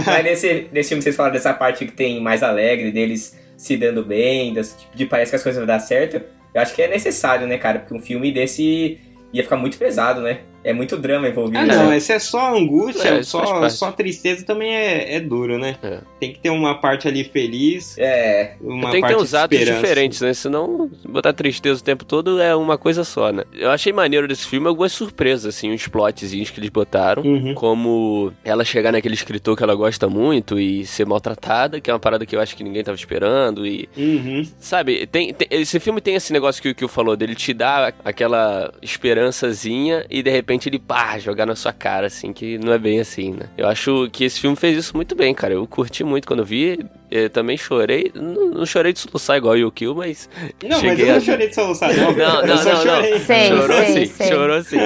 [0.06, 4.04] Mas nesse, nesse filme vocês falaram dessa parte que tem mais alegre, deles se dando
[4.04, 6.22] bem, das- de parece que as coisas vão dar certo.
[6.54, 7.80] Eu acho que é necessário, né, cara?
[7.80, 8.98] Porque um filme desse
[9.34, 10.42] ia ficar muito pesado, né?
[10.64, 11.58] É muito drama envolvido.
[11.58, 11.76] Ah, né?
[11.76, 15.76] não, esse é só angústia, É, só, só tristeza também é, é duro, né?
[15.82, 16.00] É.
[16.20, 19.58] Tem que ter uma parte ali feliz, É, uma Tem que parte ter uns atos
[19.60, 20.34] diferentes, né?
[20.34, 23.44] Senão botar tristeza o tempo todo é uma coisa só, né?
[23.54, 27.24] Eu achei maneiro desse filme algumas surpresas, assim, uns plotzinhos que eles botaram.
[27.24, 27.54] Uhum.
[27.56, 32.00] Como ela chegar naquele escritor que ela gosta muito e ser maltratada, que é uma
[32.00, 33.66] parada que eu acho que ninguém tava esperando.
[33.66, 34.48] E, Uhum.
[34.60, 37.92] sabe, tem, tem- esse filme tem esse negócio que o que falou dele te dá
[38.06, 42.78] aquela esperançazinha e de repente ele, pá, jogar na sua cara, assim, que não é
[42.78, 43.48] bem assim, né?
[43.58, 45.54] Eu acho que esse filme fez isso muito bem, cara.
[45.54, 46.80] Eu curti muito quando eu vi.
[47.12, 48.10] Eu também chorei.
[48.16, 50.30] Não, não chorei de soluçar igual o Yukio, mas.
[50.64, 52.12] Não, mas eu não a- chorei de soluçar, não.
[52.14, 53.12] Não, eu não, não, chorei.
[53.12, 53.20] não.
[53.20, 54.28] Sei, chorou sei, sim, sei.
[54.28, 54.78] chorou sim.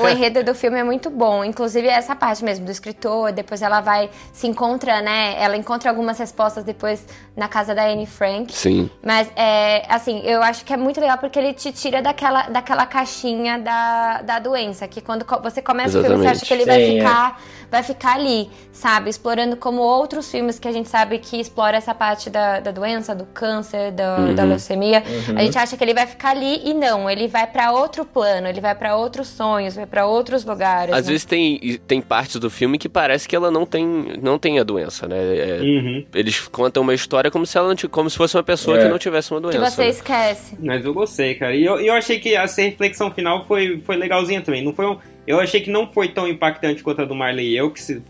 [0.00, 3.80] O enredo do filme é muito bom, inclusive essa parte mesmo do escritor, depois ela
[3.80, 7.04] vai, se encontra, né, ela encontra algumas respostas depois
[7.36, 8.54] na casa da Anne Frank.
[8.54, 8.88] Sim.
[9.04, 12.86] Mas, é, assim, eu acho que é muito legal porque ele te tira daquela, daquela
[12.86, 16.84] caixinha da, da doença, que quando você começa o filme, você acha que ele vai
[16.84, 17.00] Sim, é.
[17.00, 19.10] ficar, vai ficar ali, sabe?
[19.10, 23.14] Explorando como outros filmes que a gente sabe que explora essa parte da, da doença,
[23.14, 25.02] do câncer, do- da leucemia.
[25.36, 28.46] A gente acha que ele vai ficar ali e não, ele vai pra outro plano,
[28.46, 30.94] ele vai pra outros sonhos, vai pra outros lugares.
[30.94, 31.12] Às né?
[31.12, 33.84] vezes tem, tem partes do filme que parece que ela não tem,
[34.22, 35.16] não tem a doença, né?
[35.18, 36.04] É, Uhum.
[36.14, 38.82] Eles contam uma história como se ela como se fosse uma pessoa É.
[38.84, 39.70] que não tivesse uma que doença.
[39.70, 39.88] você né?
[39.90, 40.56] esquece.
[40.60, 41.54] Mas eu gostei, cara.
[41.54, 44.62] E eu, eu achei que essa reflexão final foi, foi legalzinha também.
[44.64, 47.56] Não foi um, eu achei que não foi tão impactante quanto a do Marley e
[47.56, 48.02] eu, que, se,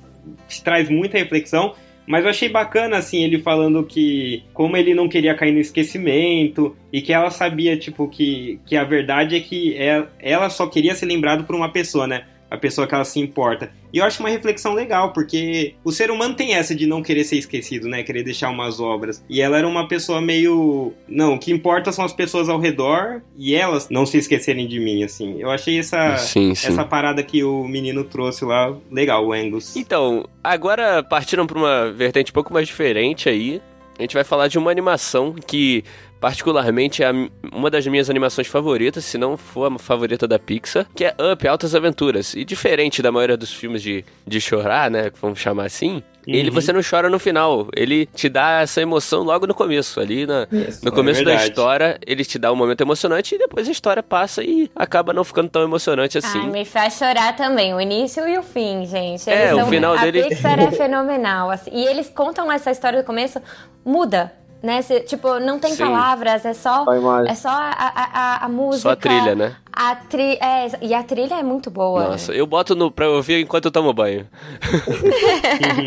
[0.48, 1.74] que traz muita reflexão.
[2.08, 6.74] Mas eu achei bacana, assim, ele falando que como ele não queria cair no esquecimento
[6.90, 10.94] e que ela sabia, tipo, que, que a verdade é que ela, ela só queria
[10.94, 12.24] ser lembrado por uma pessoa, né?
[12.50, 13.70] A pessoa que ela se importa.
[13.92, 17.24] E eu acho uma reflexão legal, porque o ser humano tem essa de não querer
[17.24, 18.02] ser esquecido, né?
[18.02, 19.22] Querer deixar umas obras.
[19.28, 20.92] E ela era uma pessoa meio.
[21.06, 24.78] Não, o que importa são as pessoas ao redor e elas não se esquecerem de
[24.80, 25.36] mim, assim.
[25.38, 26.68] Eu achei essa, Sim, sim.
[26.68, 29.76] essa parada que o menino trouxe lá legal, o Angus.
[29.76, 33.60] Então, agora partindo pra uma vertente um pouco mais diferente aí,
[33.98, 35.82] a gente vai falar de uma animação que
[36.20, 37.12] particularmente é a
[37.52, 41.46] uma das minhas animações favoritas, se não for a favorita da Pixar, que é Up,
[41.46, 42.34] Altas Aventuras.
[42.34, 46.54] E diferente da maioria dos filmes de, de chorar, né, vamos chamar assim, ele Uhum.
[46.54, 50.46] você não chora no final, ele te dá essa emoção logo no começo, ali na,
[50.52, 51.48] Isso, no é começo da verdade.
[51.50, 55.24] história, ele te dá um momento emocionante e depois a história passa e acaba não
[55.24, 56.40] ficando tão emocionante assim.
[56.40, 59.30] Ai, me faz chorar também, o início e o fim, gente.
[59.30, 61.50] É, Eles o final a dele- Pixar é fenomenal.
[61.50, 61.70] assim.
[61.72, 63.40] E eles contam essa história do começo,
[63.82, 64.30] muda,
[64.62, 64.82] né?
[64.82, 65.84] Cê, tipo, não tem Sim.
[65.84, 66.84] palavras, é só,
[67.26, 68.82] é só a, a, a, música.
[68.82, 69.56] Só a trilha, né?
[69.72, 70.38] A tri...
[70.40, 72.10] é, e a trilha é muito boa.
[72.10, 74.26] Nossa, eu boto no, pra ouvir enquanto eu tomo banho.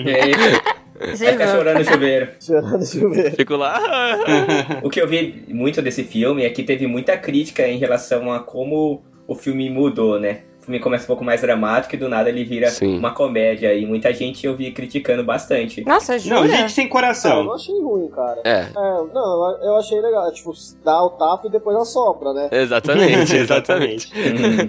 [0.07, 0.31] Aí,
[0.99, 1.51] vai ficar Jesus.
[1.51, 2.29] chorando no chuveiro.
[2.39, 3.35] Chorando chover.
[3.35, 3.79] Fico lá.
[4.83, 8.39] O que eu vi muito desse filme é que teve muita crítica em relação a
[8.39, 10.41] como o filme mudou, né?
[10.61, 12.99] O filme começa um pouco mais dramático e do nada ele vira Sim.
[12.99, 13.73] uma comédia.
[13.73, 15.83] E muita gente eu vi criticando bastante.
[15.85, 16.41] Nossa, jura?
[16.41, 17.43] Não, gente sem Não, eu coração.
[17.43, 18.41] não achei ruim, cara.
[18.43, 20.31] É, É, não, eu achei legal.
[20.31, 22.47] Tipo, dá o tapa e depois assopra, né?
[22.53, 24.11] exatamente, exatamente.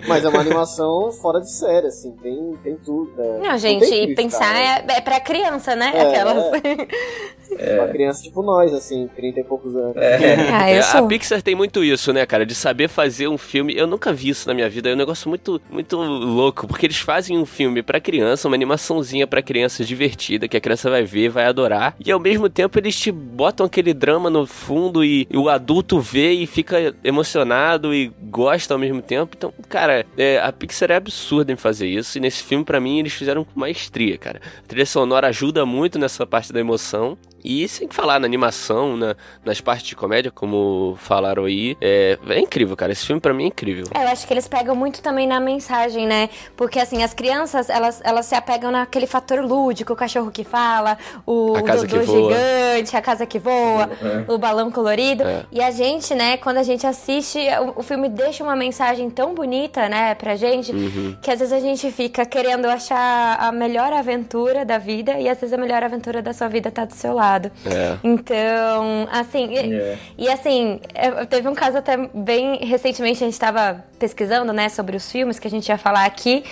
[0.09, 3.13] Mas é uma animação fora de série, assim, tem, tem tudo.
[3.17, 3.49] né?
[3.51, 5.93] Não, gente, e crítica, pensar é, é pra criança, né?
[5.95, 6.45] É, Aquelas.
[7.53, 9.97] Uma criança tipo nós, assim, 30 e poucos anos.
[9.97, 10.37] É.
[10.51, 11.07] ah, É, eu a.
[11.07, 12.47] Pixar tem muito isso, né, cara?
[12.47, 13.77] De saber fazer um filme.
[13.77, 14.89] Eu nunca vi isso na minha vida.
[14.89, 16.67] É um negócio muito, muito louco.
[16.67, 20.91] Porque eles fazem um filme pra criança, uma animaçãozinha pra criança divertida, que a criança
[20.91, 21.95] vai ver, vai adorar.
[22.05, 26.01] E ao mesmo tempo eles te botam aquele drama no fundo e, e o adulto
[26.01, 29.35] vê e fica emocionado e gosta ao mesmo tempo.
[29.37, 32.19] Então, cara, é, a Pixar é absurda em fazer isso.
[32.19, 34.41] E nesse filme, pra mim, eles fizeram com maestria, cara.
[34.65, 37.17] A trilha sonora ajuda muito nessa parte da emoção.
[37.45, 42.39] E sem falar na animação, na- nas partes de comédia, como falaram aí, é, é
[42.39, 42.93] incrível, cara.
[42.93, 43.85] Esse filme pra mim é incrível.
[43.93, 45.72] É, eu acho que eles pegam muito também na mensagem,
[46.07, 46.29] né?
[46.57, 50.99] Porque, assim, as crianças, elas, elas se apegam naquele fator lúdico, o cachorro que fala,
[51.27, 54.33] o Dodô gigante, a casa que voa, É.
[54.33, 55.23] o balão colorido.
[55.25, 55.45] É.
[55.51, 57.39] E a gente, né, quando a gente assiste,
[57.77, 61.17] o, o filme deixa uma mensagem tão bonita, né, pra gente, Uhum.
[61.21, 65.39] que às vezes a gente fica querendo achar a melhor aventura da vida e às
[65.41, 67.51] vezes a melhor aventura da sua vida tá do seu lado.
[67.67, 67.97] É.
[68.05, 69.99] Então, assim, e, É.
[70.19, 74.97] e assim, eu- teve um caso até bem recentemente, a gente tava pesquisando, né, sobre
[74.97, 76.45] os filmes que a gente ia falar aqui.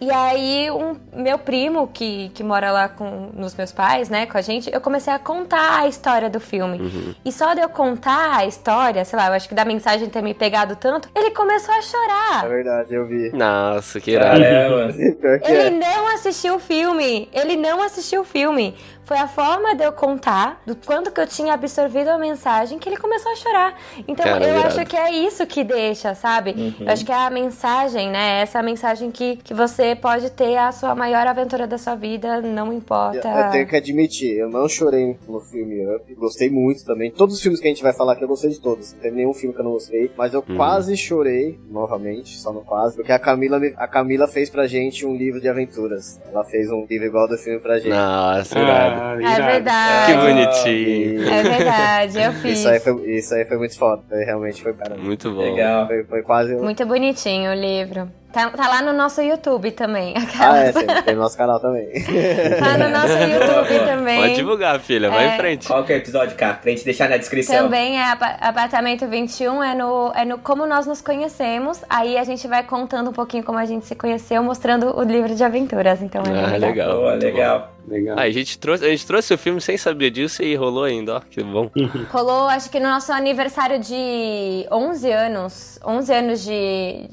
[0.00, 4.38] E aí, um meu primo, que, que mora lá com nos meus pais, né, com
[4.38, 6.78] a gente, eu comecei a contar a história do filme.
[6.78, 7.14] Uhum.
[7.24, 10.22] E só de eu contar a história, sei lá, eu acho que da mensagem ter
[10.22, 12.48] me pegado tanto, ele começou a É chorar.
[12.48, 13.32] verdade, eu vi.
[13.32, 14.40] Nossa, que irado.
[14.40, 14.92] Caramba.
[15.20, 15.70] Pior que Ele é.
[15.70, 17.28] não assistiu o filme.
[17.32, 18.76] Ele não assistiu o filme.
[19.08, 22.86] Foi a forma de eu contar do quanto que eu tinha absorvido a mensagem que
[22.90, 23.74] ele começou a chorar.
[24.06, 24.66] Então Cara, eu irado.
[24.68, 26.74] acho que é isso que deixa, sabe?
[26.78, 28.42] Eu acho que é a mensagem, né?
[28.42, 31.94] Essa é a mensagem que, que você pode ter a sua maior aventura da sua
[31.94, 33.26] vida, não importa.
[33.26, 37.10] Eu tenho que admitir, eu não chorei no filme Up, gostei muito também.
[37.10, 38.92] Todos os filmes que a gente vai falar aqui, eu gostei de todos.
[38.92, 40.56] Não teve nenhum filme que eu não gostei, mas eu Uhum.
[40.56, 45.06] quase chorei, novamente, só no quase, porque a Camila, me- a Camila fez pra gente
[45.06, 46.20] um livro de aventuras.
[46.30, 47.88] Ela fez um livro igual do filme pra gente.
[47.88, 48.97] Nossa, irado.
[49.00, 50.12] Ah, É verdade.
[50.12, 51.28] Que bonitinho.
[51.32, 52.58] É verdade, eu fiz.
[52.58, 54.96] Isso aí, foi, isso aí foi muito foda, realmente foi cara.
[54.96, 55.40] Muito bom.
[55.42, 55.86] Legal.
[55.86, 56.54] Foi, foi quase.
[56.54, 58.10] um- Muito bonitinho o livro.
[58.38, 60.14] Tá, tá lá no nosso YouTube também.
[60.16, 60.74] Ah, é, Aquelas.
[60.74, 61.88] tem, tem no nosso canal também.
[62.58, 64.20] Tá no nosso YouTube também.
[64.20, 65.10] Pode divulgar, filha.
[65.10, 65.34] Vai É.
[65.34, 65.66] em frente.
[65.66, 66.54] Qual que é o episódio, cá?
[66.54, 67.64] Pra gente deixar na descrição.
[67.64, 71.80] Também é apa- apartamento 21, é no, é no como nós nos conhecemos.
[71.88, 75.34] Aí a gente vai contando um pouquinho como a gente se conheceu, mostrando o livro
[75.34, 76.00] de aventuras.
[76.02, 76.60] Então é Ah, legal.
[76.70, 76.96] legal.
[76.96, 77.72] Boa, legal.
[77.88, 78.18] Legal.
[78.18, 81.16] Ah, a gente, trouxe, a gente trouxe o filme sem saber disso e rolou ainda,
[81.16, 81.20] ó.
[81.20, 81.70] Que bom.
[82.12, 85.78] Rolou, acho que no nosso aniversário de 11 anos.
[85.82, 87.08] 11 anos de.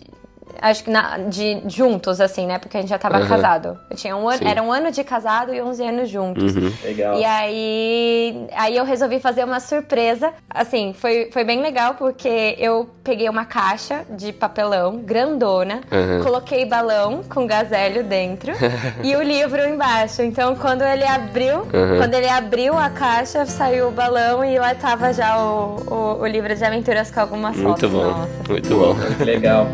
[0.62, 2.58] Acho que na- de juntos, assim, né?
[2.60, 3.28] Porque a gente já tava Aham.
[3.28, 3.78] casado.
[3.90, 6.56] Eu tinha um ano, era um ano de casado e 11 anos juntos.
[6.56, 6.72] Uhum.
[6.84, 7.20] Legal.
[7.20, 10.32] E aí, aí eu resolvi fazer uma surpresa.
[10.50, 16.24] Assim, foi, foi bem legal porque eu peguei uma caixa de papelão grandona, Uhum.
[16.24, 18.54] coloquei balão com gazélio dentro
[19.04, 20.22] e o livro embaixo.
[20.22, 21.98] Então, quando ele abriu, Uhum.
[21.98, 26.28] quando ele abriu a caixa, saiu o balão e lá tava já o, o, o
[26.28, 27.92] livro de aventuras com algumas Muito fotos.
[27.92, 28.04] bom.
[28.12, 28.30] Nossa.
[28.50, 28.96] Muito bom.
[29.18, 29.68] Que legal.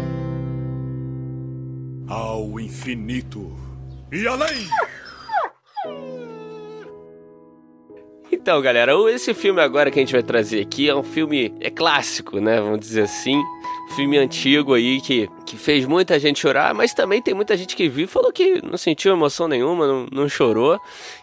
[2.12, 3.56] Ao infinito
[4.12, 4.68] e além!
[8.30, 11.70] Então, galera, esse filme agora que a gente vai trazer aqui é um filme é
[11.70, 12.60] clássico, né?
[12.60, 13.42] Vamos dizer assim.
[13.96, 17.88] Filme antigo aí que, que fez muita gente chorar, mas também tem muita gente que
[17.88, 20.78] viu e falou que não sentiu emoção nenhuma, não, não chorou.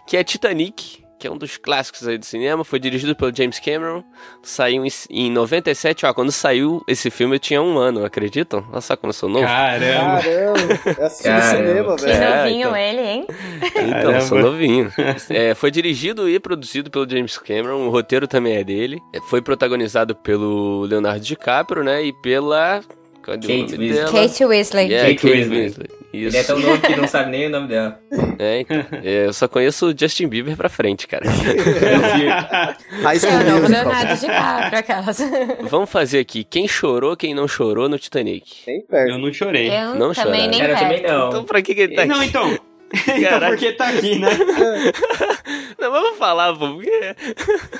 [0.07, 2.63] Que é Titanic, que é um dos clássicos aí do cinema.
[2.63, 4.03] Foi dirigido pelo James Cameron.
[4.41, 6.05] Saiu em, em 97.
[6.05, 8.65] Ó, quando saiu esse filme eu tinha um ano, acreditam?
[8.71, 9.45] Olha só como eu sou novo.
[9.45, 10.21] Caramba.
[10.21, 11.57] Caramba, eu assisti no Caramba.
[11.67, 12.23] cinema, Que velho.
[12.23, 12.75] É, novinho então.
[12.77, 13.27] ele, hein?
[13.75, 14.51] Então, eu sou Caramba.
[14.51, 14.93] novinho.
[15.29, 18.99] É, foi dirigido e produzido pelo James Cameron, o roteiro também é dele.
[19.13, 22.03] É, Foi protagonizado pelo Leonardo DiCaprio, né?
[22.03, 22.81] E pela.
[23.29, 23.93] Cadê o Kate nome Winslet.
[24.11, 24.11] dela?
[24.27, 24.87] Kate Weasley.
[24.87, 25.61] Yeah, Kate Kate Winslet.
[25.63, 25.89] Winslet.
[26.11, 26.27] Isso.
[26.29, 27.99] Ele é tão novo que não sabe nem o nome dela.
[28.39, 28.77] É, então.
[29.03, 31.25] É, eu só conheço o Justin Bieber pra frente, cara.
[31.29, 33.69] High É o novo Musical.
[33.69, 35.17] Leonardo DiCaprio, aquelas.
[35.69, 38.63] Vamos fazer aqui quem chorou, quem não chorou no Titanic.
[38.65, 39.11] Bem perto.
[39.11, 39.69] Eu não chorei.
[39.69, 41.29] Eu Não também nem Cara, também não.
[41.29, 42.11] Então pra que, que ele tá aqui?
[42.11, 42.57] Não, então.
[43.15, 44.29] então porque tá aqui, né?
[45.79, 46.73] Não, vamos falar, pô.
[46.73, 47.15] Porque...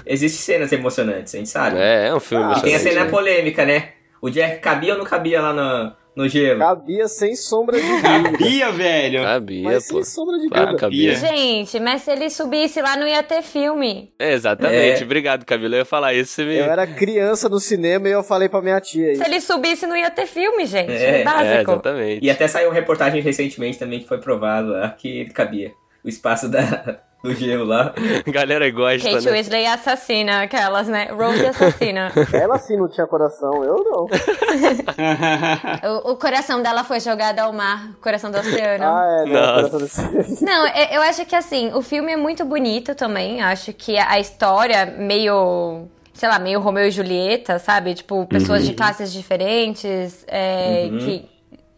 [0.06, 1.78] Existem cenas emocionantes, a gente sabe.
[1.80, 3.12] É, é um filme Ah, E tem a emocionante, cena né?
[3.12, 3.90] polêmica, né?
[4.22, 6.60] O Jack cabia ou não cabia lá no, no gelo.
[6.60, 8.32] Cabia sem sombra de dúvida.
[8.32, 9.24] Cabia, velho.
[9.24, 9.94] Sabia, Mas pô.
[9.96, 10.80] sem sombra de Claro, dúvida.
[10.82, 11.16] cabia.
[11.16, 14.12] Gente, mas se ele subisse lá, não ia ter filme.
[14.20, 15.02] É, exatamente.
[15.02, 15.06] É.
[15.06, 15.76] Obrigado, Camila.
[15.76, 16.34] Eu ia falar isso.
[16.34, 16.58] Você me...
[16.58, 19.24] Eu era criança no cinema e eu falei pra minha tia isso.
[19.24, 20.92] Se ele subisse, não ia ter filme, gente.
[20.92, 21.72] É, É, É, básico.
[21.72, 22.26] exatamente.
[22.26, 25.72] E até saiu reportagem recentemente também que foi provado lá que ele cabia.
[26.04, 27.94] O espaço da, do gelo lá.
[28.26, 29.32] A galera gosta, Kate né?
[29.32, 31.10] Weasley assassina aquelas, né?
[31.12, 32.12] Rose assassina.
[32.34, 34.08] Ela sim não tinha coração, eu não.
[36.08, 38.84] o, o coração dela foi jogado ao mar, o coração do oceano.
[38.86, 39.34] Ah, é, não.
[39.34, 39.70] Nossa.
[39.72, 43.42] coração desse- Não, eu eu acho que assim, o filme é muito bonito também.
[43.42, 45.88] Acho que a história meio.
[46.14, 47.94] Sei lá, meio Romeu e Julieta, sabe?
[47.94, 51.30] Tipo, pessoas de classes diferentes, é, que.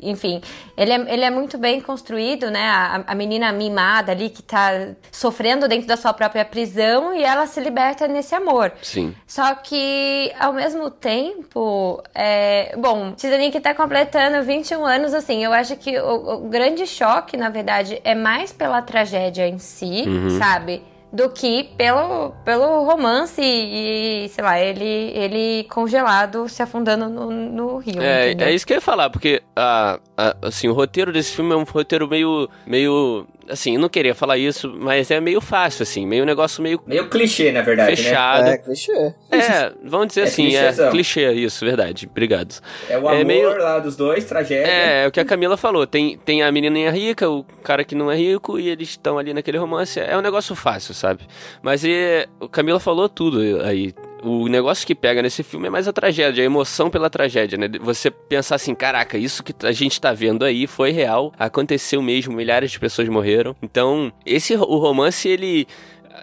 [0.01, 0.41] Enfim,
[0.75, 2.63] ele é, ele é muito bem construído, né?
[2.63, 7.45] A, a menina mimada ali que tá sofrendo dentro da sua própria prisão e ela
[7.45, 8.71] se liberta nesse amor.
[8.81, 9.13] Sim.
[9.27, 12.75] Só que, ao mesmo tempo, é...
[12.77, 17.49] bom, Titanic tá completando 21 anos, assim, eu acho que o, o grande choque, na
[17.49, 20.05] verdade, é mais pela tragédia em si,
[20.37, 20.90] sabe?
[21.13, 27.77] Do que pelo, pelo romance e, sei lá, ele, ele congelado, se afundando no, no
[27.79, 28.01] rio.
[28.01, 28.47] É, entendeu?
[28.47, 31.55] é isso que eu ia falar, porque a, a- assim, o roteiro desse filme é
[31.57, 32.49] um roteiro meio.
[32.65, 33.27] meio.
[33.51, 37.09] Assim, não queria falar isso, mas é meio fácil, assim, meio um negócio meio Meio
[37.09, 38.47] clichê, na verdade, fechado.
[38.47, 39.13] É, clichê.
[39.31, 40.91] É, vamos dizer É assim, é clichêzão.
[40.91, 42.07] clichê, isso, verdade.
[42.09, 42.53] Obrigado.
[42.61, 42.95] né?
[42.95, 44.65] É o É amor meio- lá dos dois, tragédia.
[44.71, 45.85] É, é o que a Camila falou.
[45.85, 49.33] Tem, tem a menininha rica, o cara que não é rico, e eles estão ali
[49.33, 49.99] naquele romance.
[49.99, 51.23] É um negócio fácil, sabe?
[51.61, 53.93] Mas e, o Camila falou tudo aí.
[54.23, 57.67] O negócio que pega nesse filme é mais a tragédia, a emoção pela tragédia, né?
[57.81, 62.35] Você pensar assim, caraca, isso que a gente tá vendo aí foi real, aconteceu mesmo,
[62.35, 63.55] milhares de pessoas morreram.
[63.61, 65.67] Então, esse o romance, ele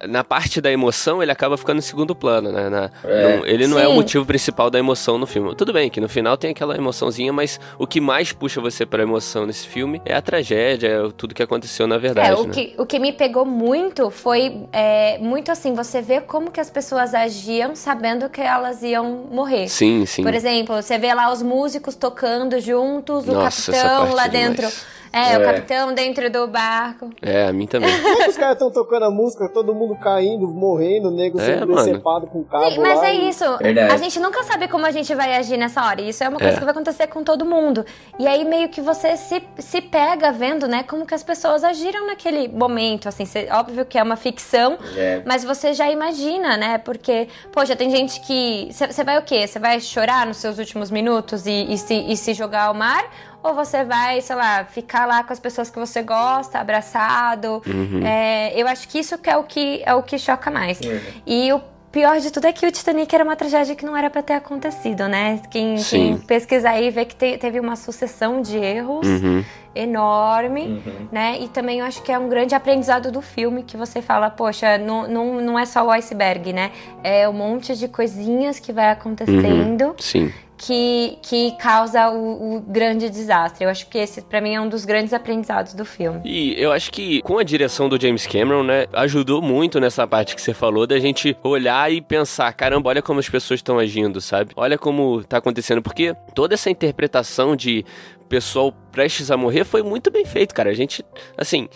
[0.07, 2.69] na parte da emoção, ele acaba ficando em segundo plano, né?
[2.69, 3.23] Na- É.
[3.23, 3.95] não- ele não é o Sim.
[3.97, 5.55] motivo principal da emoção no filme.
[5.55, 9.03] Tudo bem que no final tem aquela emoçãozinha, mas o que mais puxa você pra
[9.03, 12.53] emoção nesse filme é a tragédia, é tudo que aconteceu na verdade, É, o, né?
[12.53, 16.71] que, o que me pegou muito foi é, muito assim, você vê como que as
[16.71, 19.69] pessoas agiam sabendo que elas iam morrer.
[19.69, 20.23] Sim, sim.
[20.23, 24.57] Por exemplo, você vê lá os músicos tocando juntos, o Nossa, capitão lá é demais.
[24.57, 24.98] dentro.
[25.13, 25.39] É, É.
[25.39, 27.11] o capitão dentro do barco.
[27.23, 27.91] É, a mim também.
[28.03, 31.45] Como que os caras estão tocando a música, todo mundo caindo, morrendo, o nego É,
[31.47, 31.85] sendo mano.
[31.85, 33.45] decepado com cabo Sim, mas lá é e- isso.
[33.59, 33.93] Verdade.
[33.93, 36.01] A gente nunca sabe como a gente vai agir nessa hora.
[36.01, 36.59] E isso é uma coisa É.
[36.59, 37.85] que vai acontecer com todo mundo.
[38.19, 42.07] E aí meio que você se, se pega vendo, né, como que as pessoas agiram
[42.07, 43.09] naquele momento.
[43.09, 45.23] Assim, cê- óbvio que é uma ficção, É.
[45.25, 46.79] mas você já imagina, né?
[46.79, 48.69] Porque, poxa, tem gente que.
[48.73, 49.47] Você vai o quê?
[49.47, 53.05] Você vai chorar nos seus últimos minutos e, e se, e se jogar ao mar?
[53.43, 57.63] Ou você vai, sei lá, ficar lá com as pessoas que você gosta, abraçado?
[57.67, 58.05] Uhum.
[58.05, 60.81] É, eu acho que isso que é o que é o que choca mais.
[60.81, 61.01] Uhum.
[61.27, 61.61] E o
[61.93, 64.35] pior de tudo é que o Titanic era uma tragédia que não era pra ter
[64.35, 65.41] acontecido, né?
[65.51, 69.43] Quem, quem pesquisar aí vê que te- teve uma sucessão de erros Uhum.
[69.75, 71.09] enorme, Uhum.
[71.11, 71.39] né?
[71.41, 74.77] E também eu acho que é um grande aprendizado do filme que você fala, poxa,
[74.79, 76.73] não, não, não é só o iceberg, né?
[77.03, 80.33] É um monte de coisinhas que vai acontecendo Sim.
[80.59, 83.65] Que, que causa o, o grande desastre.
[83.65, 86.21] Eu acho que esse, pra mim, é um dos grandes aprendizados do filme.
[86.25, 90.35] E eu acho que com a direção do James Cameron, né, ajudou muito nessa parte
[90.35, 94.21] que você falou da gente olhar e pensar, caramba, olha como as pessoas estão agindo,
[94.21, 94.53] sabe?
[94.57, 97.85] Olha como tá acontecendo, porque toda essa interpretação de
[98.29, 100.71] pessoal prestes a morrer foi muito bem feito, cara.
[100.71, 101.05] A gente,
[101.37, 101.69] assim,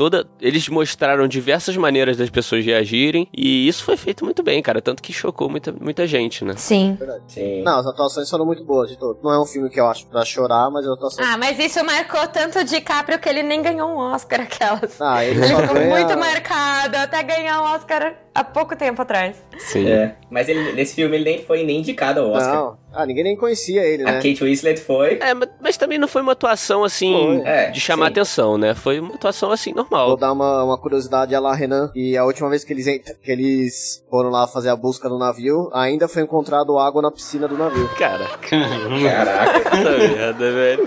[0.00, 4.80] toda eles mostraram diversas maneiras das pessoas reagirem e isso foi feito muito bem, cara,
[4.80, 6.54] tanto que chocou muita, muita gente, né?
[6.56, 6.96] Sim.
[7.26, 7.60] Sim.
[7.62, 9.18] Não, as atuações foram muito boas de todo.
[9.22, 11.28] Não é um filme que eu acho pra chorar, mas as atuações.
[11.28, 14.98] Ah, mas isso marcou tanto o DiCaprio que ele nem ganhou um Oscar, aquelas.
[15.02, 15.90] Ah, ele Ele ficou ganha...
[15.90, 19.36] muito marcado até ganhar um Oscar há pouco tempo atrás.
[19.58, 19.86] Sim.
[19.86, 20.16] É.
[20.30, 22.54] Mas ele, nesse filme ele nem foi nem indicado ao Oscar.
[22.54, 22.78] Não.
[22.92, 24.14] Ah, ninguém nem conhecia ele, A né?
[24.16, 25.18] Kate Winslet foi.
[25.20, 27.48] É, mas, mas também não foi uma atuação assim Foi.
[27.48, 28.12] É, de chamar sim.
[28.12, 28.74] atenção, né?
[28.74, 29.89] Foi uma atuação assim normal.
[29.90, 31.90] Vou dar uma, uma curiosidade a lá, Renan.
[31.94, 32.86] E a última vez que eles,
[33.22, 37.48] que eles foram lá fazer a busca no navio, ainda foi encontrado água na piscina
[37.48, 37.88] do navio.
[37.98, 38.26] Cara.
[38.48, 39.70] Caraca.
[39.70, 40.82] Puta merda, velho.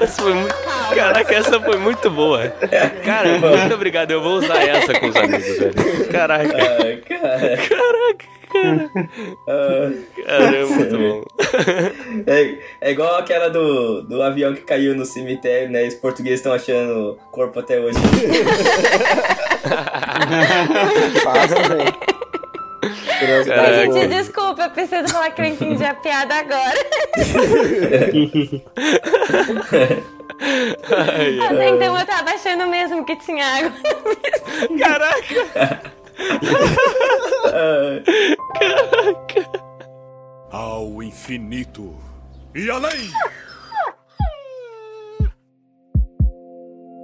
[0.00, 0.54] Essa foi muito...
[0.94, 2.48] Caraca, essa foi muito boa.
[3.04, 4.10] Cara, muito obrigado.
[4.10, 6.08] Eu vou usar essa com os amigos, velho.
[6.10, 6.56] Caraca,
[7.22, 8.90] Ah, cara.
[9.46, 9.90] Ah,
[10.26, 11.22] cara, é muito bom.
[12.26, 15.86] é, é igual aquela do, do avião que caiu no cemitério, né?
[15.86, 17.98] Os portugueses estão achando corpo até hoje.
[21.22, 22.08] Fácil, velho.
[23.46, 23.92] Caraca.
[23.92, 26.78] Gente, desculpa, eu preciso falar que eu entendi a piada agora.
[30.40, 31.46] Ai, ai.
[31.48, 33.72] Até então eu tava achando mesmo que tinha água.
[34.78, 35.92] Caraca.
[38.58, 39.50] Caraca.
[40.50, 41.94] Ao infinito
[42.54, 43.10] e além!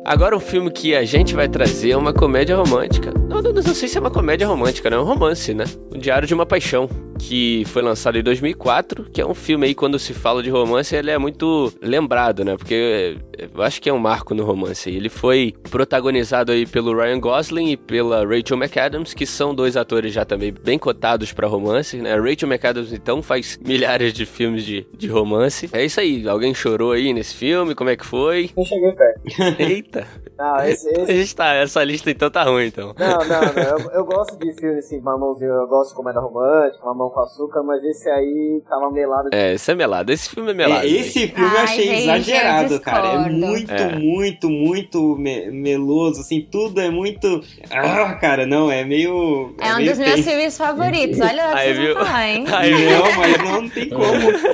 [0.06, 3.23] Agora o filme que a gente vai trazer é uma comédia romântica.
[3.52, 5.64] Não, sei se é uma comédia romântica, não é um romance, né?
[5.92, 9.74] O Diário de uma Paixão, que foi lançado em 2004, que é um filme aí
[9.74, 12.56] quando se fala de romance, ele é muito lembrado, né?
[12.56, 14.88] Porque eu acho que é um marco no romance.
[14.90, 20.12] Ele foi protagonizado aí pelo Ryan Gosling e pela Rachel McAdams, que são dois atores
[20.12, 22.14] já também bem cotados para romance, né?
[22.14, 25.68] A Rachel McAdams então faz milhares de filmes de, de romance.
[25.72, 26.26] É isso aí.
[26.28, 27.74] Alguém chorou aí nesse filme?
[27.74, 28.50] Como é que foi?
[28.56, 29.60] Eu cheguei perto.
[29.60, 30.06] Eita.
[30.38, 31.00] Não, esse, esse...
[31.10, 32.94] A gente tá, essa lista então tá ruim então.
[32.98, 33.62] Não, não, não.
[33.62, 37.62] Eu, eu gosto de filme assim, mamãozinho, eu gosto de comédia romântica, mamão com açúcar,
[37.62, 39.28] mas esse aí tava melado.
[39.32, 40.10] É, esse é melado.
[40.12, 40.84] Esse filme é melado.
[40.84, 43.08] É, esse filme eu Ai, achei gente, exagerado, eu cara.
[43.26, 43.96] É muito, É.
[43.96, 47.40] muito, muito me- meloso, assim, tudo é muito.
[47.70, 49.54] Ah, cara, não, é meio.
[49.60, 51.20] É um meio dos meus filmes favoritos.
[51.20, 51.94] Olha Aí, vocês viu?
[51.96, 52.44] falar, hein?
[52.52, 52.72] Aí?
[52.72, 54.04] Não, mas não tem como.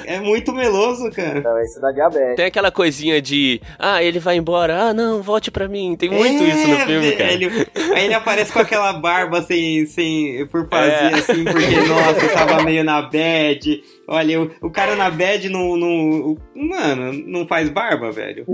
[0.07, 1.41] É muito meloso, cara.
[1.41, 2.37] Não, esse da diabetes.
[2.37, 5.97] Tem aquela coisinha de, ah, ele vai embora, ah, não, volte pra mim.
[5.97, 7.31] Tem muito isso no É, filme, cara.
[7.31, 7.67] velho.
[7.95, 11.15] Aí ele aparece com aquela barba sem, sem por fazer, É.
[11.15, 13.83] assim, porque, nossa, tava meio na bad.
[14.09, 16.37] Olha, o, o cara na bad não, não.
[16.57, 18.45] Mano, não faz barba, velho.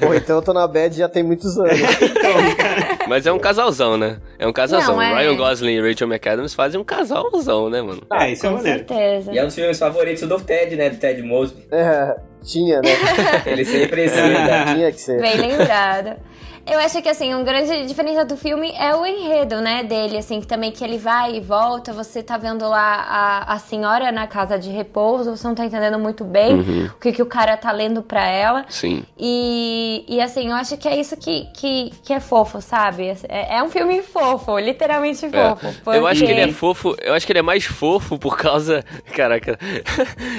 [0.00, 1.80] Pô, então eu tô na bad já tem muitos anos.
[2.20, 2.98] Então, cara.
[3.08, 4.18] Mas é um casalzão, né?
[4.38, 4.94] É um casalzão.
[4.96, 5.14] Não, é.
[5.14, 8.02] Ryan Gosling e Rachel McAdams fazem um casalzão, né, mano?
[8.10, 8.78] Ah, isso é Com maneiro.
[8.78, 9.32] certeza.
[9.32, 10.90] E é um dos filmes favoritos do Ted, né?
[10.90, 11.62] Do Ted Mosby.
[11.72, 12.90] É, tinha, né?
[13.46, 14.74] Ele sempre cita.
[14.74, 15.20] tinha que ser.
[15.20, 16.16] Bem lembrado.
[16.66, 20.40] Eu acho que, assim, um grande diferença do filme é o enredo, né, dele, assim,
[20.40, 24.26] que também que ele vai e volta, você tá vendo lá a, a senhora na
[24.26, 26.86] casa de repouso, você não tá entendendo muito bem Uhum.
[26.86, 28.64] o que, que o cara tá lendo pra ela.
[28.68, 29.04] Sim.
[29.18, 33.16] E, e assim, eu acho que é isso que, que, que é fofo, sabe?
[33.28, 35.56] É, é um filme fofo, literalmente É.
[35.56, 35.92] fofo.
[35.92, 38.36] Eu acho que ele é porque- fofo, eu acho que ele é mais fofo por
[38.36, 38.84] causa.
[39.16, 39.58] Caraca.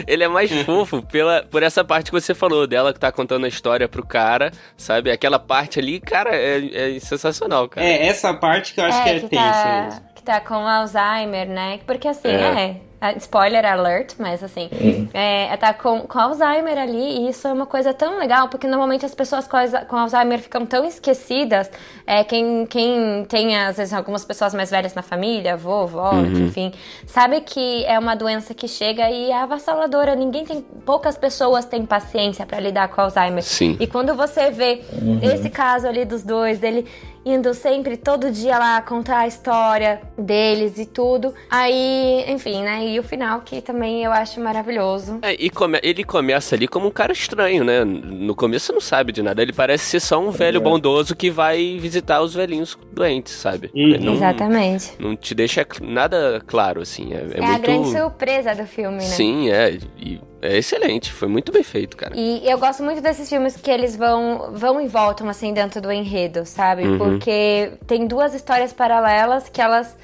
[0.08, 3.46] ele é mais fofo pela, por essa parte que você falou, dela que tá contando
[3.46, 5.12] a história pro cara, sabe?
[5.12, 7.86] Aquela parte ali, cara, é, é sensacional, cara.
[7.88, 11.48] É, essa parte que eu acho que é que tenso tá, que tá com Alzheimer,
[11.48, 11.80] né?
[11.86, 12.62] Porque assim, É.
[12.62, 12.91] é.
[13.02, 14.70] Ah, Spoiler alert, mas assim,
[15.12, 19.04] é, tá com, com Alzheimer ali, e isso é uma coisa tão legal, porque normalmente
[19.06, 21.70] as pessoas com, Alzheimer ficam tão esquecidas.
[22.06, 26.46] É, quem, quem tem, às vezes, algumas pessoas mais velhas na família, avô, avó, Uhum.
[26.48, 26.72] enfim,
[27.08, 30.14] sabe que é uma doença que chega e é avassaladora.
[30.16, 33.44] Ninguém tem, poucas pessoas têm paciência pra lidar com Alzheimer.
[33.44, 33.78] Sim.
[33.80, 34.82] E quando você vê
[35.24, 36.86] esse caso ali dos dois, dele
[37.24, 41.34] indo sempre, todo dia lá, contar a história deles e tudo.
[41.50, 42.84] Aí, enfim, né?
[42.92, 45.20] E o final, que também eu acho maravilhoso.
[45.22, 47.84] É, e come- ele começa ali como um cara estranho, né?
[47.86, 49.42] No começo você não sabe de nada.
[49.42, 53.72] Ele parece ser só um velho bondoso que vai visitar os velhinhos doentes, sabe?
[53.74, 53.98] Uhum.
[54.00, 54.92] Não, Exatamente.
[55.00, 57.14] não te deixa nada claro, assim.
[57.14, 57.62] É, é É, a muito.
[57.62, 59.02] grande surpresa do filme, né?
[59.04, 59.78] Sim, é.
[59.98, 61.12] E é excelente.
[61.12, 62.14] Foi muito bem feito, cara.
[62.16, 65.92] E eu gosto muito desses filmes que eles vão, vão e voltam, assim, dentro do
[65.92, 66.84] enredo, sabe?
[66.84, 66.98] Uhum.
[66.98, 69.96] Porque tem duas histórias paralelas que elas,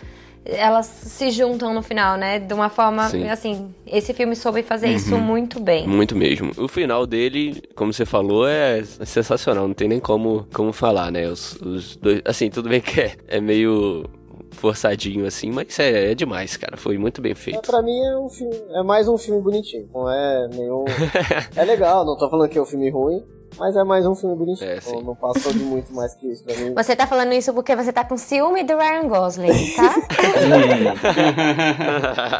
[0.50, 2.40] elas se juntam no final, né?
[2.40, 3.28] De uma forma, Sim.
[3.30, 5.88] assim, esse filme soube fazer isso muito bem.
[5.88, 6.52] Muito mesmo.
[6.58, 9.68] O final dele, como você falou, é sensacional.
[9.68, 11.28] Não tem nem como, como falar, né?
[11.28, 12.22] Os, os dois.
[12.26, 14.06] Assim, tudo bem que é, é meio
[14.52, 16.78] forçadinho, assim, mas é, é demais, cara.
[16.78, 17.62] Foi muito bem É, feito.
[17.70, 18.56] pra mim é um filme.
[18.76, 19.88] É mais um filme bonitinho.
[19.94, 20.86] Não é nenhum.
[21.56, 23.24] é legal, não tô falando que é um filme ruim,
[23.58, 24.70] mas é mais um filme bonitinho.
[24.70, 25.02] É, sim.
[25.04, 26.74] não, passou de muito mais que isso pra mim.
[26.74, 29.96] Você tá falando isso porque você tá com ciúme do Ryan Gosling, tá?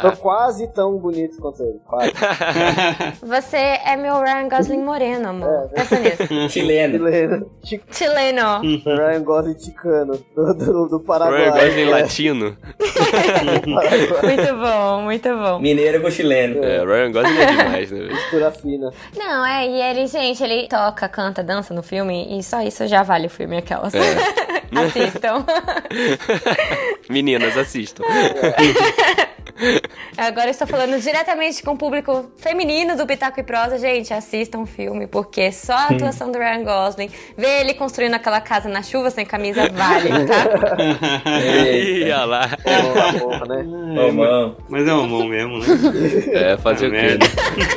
[0.02, 1.78] Tô quase tão bonito quanto ele.
[1.86, 2.12] Quase.
[3.22, 5.68] você é meu Ryan Gosling moreno, amor.
[5.74, 6.26] Pensa nisso.
[6.50, 6.98] Chileno.
[6.98, 7.50] Chileno.
[7.64, 8.60] Chi- Chileno.
[8.84, 10.18] Ryan Gosling ticano.
[10.34, 11.50] Do, do, do Paraguai.
[11.50, 12.56] Ryan Gosling É, latino.
[13.66, 15.58] Muito bom, muito bom.
[15.58, 16.62] Mineiro com chileno.
[16.64, 18.00] É, Ryan Gosling é demais, né?
[18.08, 18.90] Mistura fina.
[19.16, 23.02] Não, é, e ele, gente, ele toca, canta, dança no filme e só isso já
[23.02, 23.92] vale o filme, aquelas.
[24.74, 25.44] Assistam.
[27.08, 28.04] Meninas, assistam.
[30.16, 33.78] Agora eu estou falando diretamente com o público feminino do Pitaco e Prosa.
[33.78, 38.40] Gente, assistam o filme, porque só a atuação do Ryan Gosling, ver ele construindo aquela
[38.40, 40.44] casa na chuva sem camisa, vale, tá?
[42.04, 42.48] Olha lá.
[42.48, 43.64] Porra, porra, né?
[43.96, 45.66] É, mas é um bom mesmo, né?
[46.52, 46.96] É, fazer Ah, o quê?
[46.96, 47.26] merda.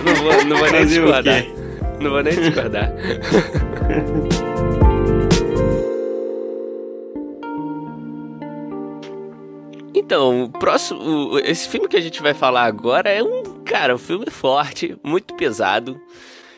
[0.03, 1.43] Não vou, não vou nem discordar.
[2.01, 2.91] Não vou nem discordar.
[9.93, 11.39] Então, o próximo.
[11.39, 13.43] Esse filme que a gente vai falar agora é um.
[13.63, 15.97] Cara, um filme forte, muito pesado.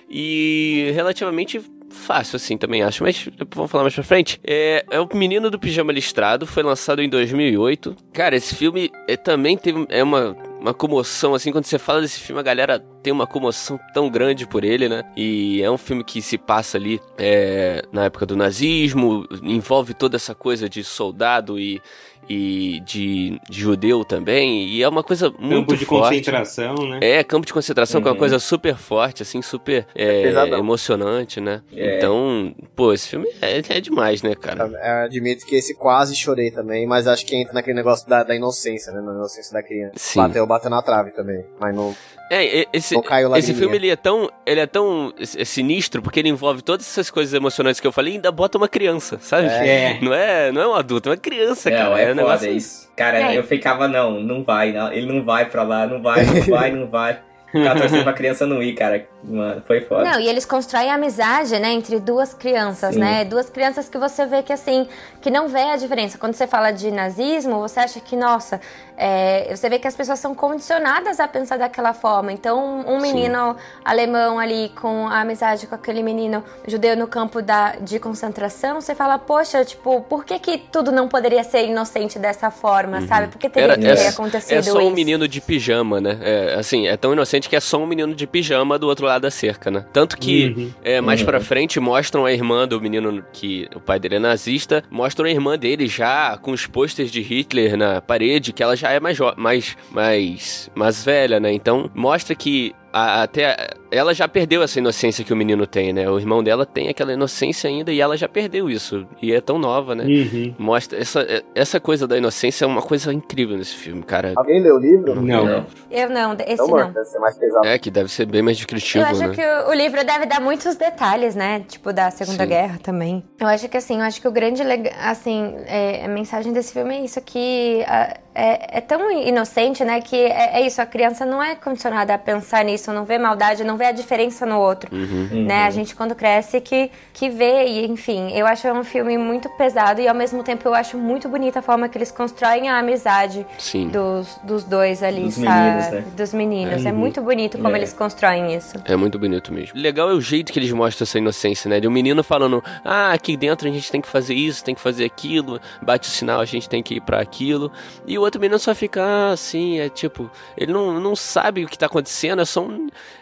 [0.10, 3.04] E relativamente fácil, assim, também acho.
[3.04, 4.40] Mas vamos falar mais pra frente.
[4.44, 7.96] É, é o Menino do Pijama Listrado, foi lançado em 2008.
[8.12, 12.22] Cara, esse filme é, também teve é uma, uma comoção, assim, quando você fala desse
[12.22, 15.04] filme, a galera tem uma comoção tão grande por ele, né?
[15.14, 20.16] E é um filme que se passa ali é, na época do nazismo, envolve toda
[20.16, 21.82] essa coisa de soldado e,
[22.30, 26.10] e de, de judeu também, e é uma coisa muito Campo de forte.
[26.18, 27.00] concentração, né?
[27.02, 28.20] É, campo de concentração, que é uma Uhum.
[28.20, 30.60] coisa super forte, assim, super é, pesadão.
[30.60, 31.62] emocionante, né?
[31.76, 31.98] É.
[31.98, 34.66] Então, pô, esse filme é, é demais, né, cara?
[34.68, 38.36] Eu admito que esse quase chorei também, mas acho que entra naquele negócio da, da
[38.36, 39.02] inocência, né?
[39.02, 39.94] Na inocência da criança.
[39.96, 40.20] Sim.
[40.20, 41.44] Bateu, bateu na trave também.
[41.60, 41.96] Mas não,
[42.30, 42.96] É, esse,
[43.38, 47.12] esse filme ele é tão, ele é tão é sinistro porque ele envolve todas essas
[47.12, 49.48] coisas emocionantes que eu falei e ainda bota uma criança, sabe?
[49.48, 50.00] É.
[50.02, 52.02] Não é, não é um adulto, é uma criança, Não, cara.
[52.02, 52.90] é, um foda negócio- isso.
[52.96, 53.38] Cara, É.
[53.38, 54.92] eu ficava, não, não vai, não.
[54.92, 57.20] Ele não vai pra lá, não vai, não vai, não vai.
[57.52, 59.08] Ficava torcendo pra criança não ir, cara.
[59.24, 60.04] Mano, foi foda.
[60.04, 63.00] Não, e eles constroem amizade, né, entre duas crianças, Sim.
[63.00, 63.24] né?
[63.26, 64.88] Duas crianças que você vê que, assim,
[65.22, 66.18] que não vê a diferença.
[66.18, 68.60] Quando você fala de nazismo, você acha que, nossa,
[68.98, 72.32] é, você vê que as pessoas são condicionadas a pensar daquela forma.
[72.32, 77.76] Então, um menino alemão ali com a amizade com aquele menino judeu no campo da,
[77.78, 82.50] de concentração, você fala, poxa, tipo, por que que tudo não poderia ser inocente dessa
[82.52, 83.28] forma, sabe?
[83.28, 84.88] Por que teria Era, que é, ter acontecido é só isso?
[84.88, 86.18] um menino de pijama, né?
[86.22, 89.24] É, assim, é tão inocente que é só um menino de pijama do outro lado
[89.24, 89.86] da cerca, né?
[89.94, 90.72] Tanto que Uhum.
[90.84, 91.26] é, mais Uhum.
[91.28, 95.30] pra frente mostram a irmã do menino que o pai dele é nazista, mostram a
[95.30, 99.18] irmã dele já com os posters de Hitler na parede, que ela já é mais
[99.38, 101.52] mais mais mais velha, né?
[101.54, 106.10] Então mostra que a- até ela já perdeu essa inocência que o menino tem, né?
[106.10, 109.06] O irmão dela tem aquela inocência ainda e ela já perdeu isso.
[109.22, 110.04] E é tão nova, né?
[110.06, 110.56] Uhum.
[110.58, 114.34] Mostra essa, essa coisa da inocência é uma coisa incrível nesse filme, cara.
[114.36, 115.22] Alguém leu o livro?
[115.22, 115.66] Não.
[115.92, 116.76] Eu não, esse Então, não.
[116.78, 117.68] mano, deve ser mais pesado.
[117.68, 119.36] É, que deve ser bem mais descritivo, Eu acho né?
[119.36, 121.64] que o, o livro deve dar muitos detalhes, né?
[121.68, 122.50] Tipo, da Segunda Sim.
[122.50, 123.24] Guerra também.
[123.40, 124.62] Eu acho que, assim, eu acho que o grande,
[125.02, 130.02] assim, é, a mensagem desse filme é isso, que a- é, é tão inocente, né?
[130.02, 133.64] Que é, é isso, a criança não é condicionada a pensar nisso, não vê maldade,
[133.64, 135.46] não vê a diferença no outro, Uhum.
[135.46, 135.64] né?
[135.66, 140.02] A gente, quando cresce, que, que vê, e enfim, eu acho um filme muito pesado
[140.02, 143.46] e, ao mesmo tempo, eu acho muito bonita a forma que eles constroem a amizade
[143.60, 143.90] Sim.
[143.90, 145.48] dos, dos dois ali, Dos sabe?
[145.48, 146.04] meninos, né?
[146.18, 146.86] Dos meninos.
[146.86, 147.80] É muito bonito como É.
[147.80, 148.76] eles constroem isso.
[148.86, 149.80] É muito bonito mesmo.
[149.80, 151.80] Legal é o jeito que eles mostram essa inocência, né?
[151.80, 154.82] De um menino falando, ah, aqui dentro a gente tem que fazer isso, tem que
[154.82, 157.72] fazer aquilo, bate o sinal, a gente tem que ir pra aquilo.
[158.08, 161.68] E o outro menino só fica ah, assim, é tipo, ele não, não sabe o
[161.68, 162.73] que tá acontecendo, é só um.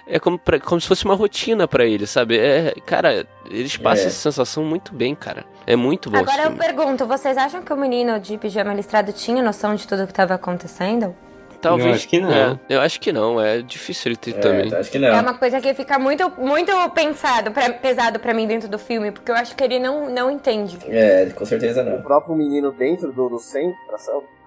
[0.08, 2.38] É como, pra- como se fosse uma rotina pra ele, sabe?
[2.38, 4.08] É, cara, eles passam É.
[4.08, 5.46] essa sensação muito bem, cara.
[5.68, 9.42] É muito bom Agora eu pergunto, vocês acham que o menino de pijama listrado tinha
[9.44, 11.16] noção de tudo que estava acontecendo?
[11.62, 11.88] Talvez.
[11.90, 12.32] Eu acho que não.
[12.32, 14.74] É, eu acho que não, é difícil ele ter É, também.
[14.74, 15.22] acho que É não.
[15.22, 19.30] uma coisa que fica muito, muito pensado, pra- pesado pra mim dentro do filme, porque
[19.32, 20.80] eu acho que ele não, não entende.
[20.88, 22.02] É, com certeza O não.
[22.02, 23.78] próprio menino dentro do, do centro,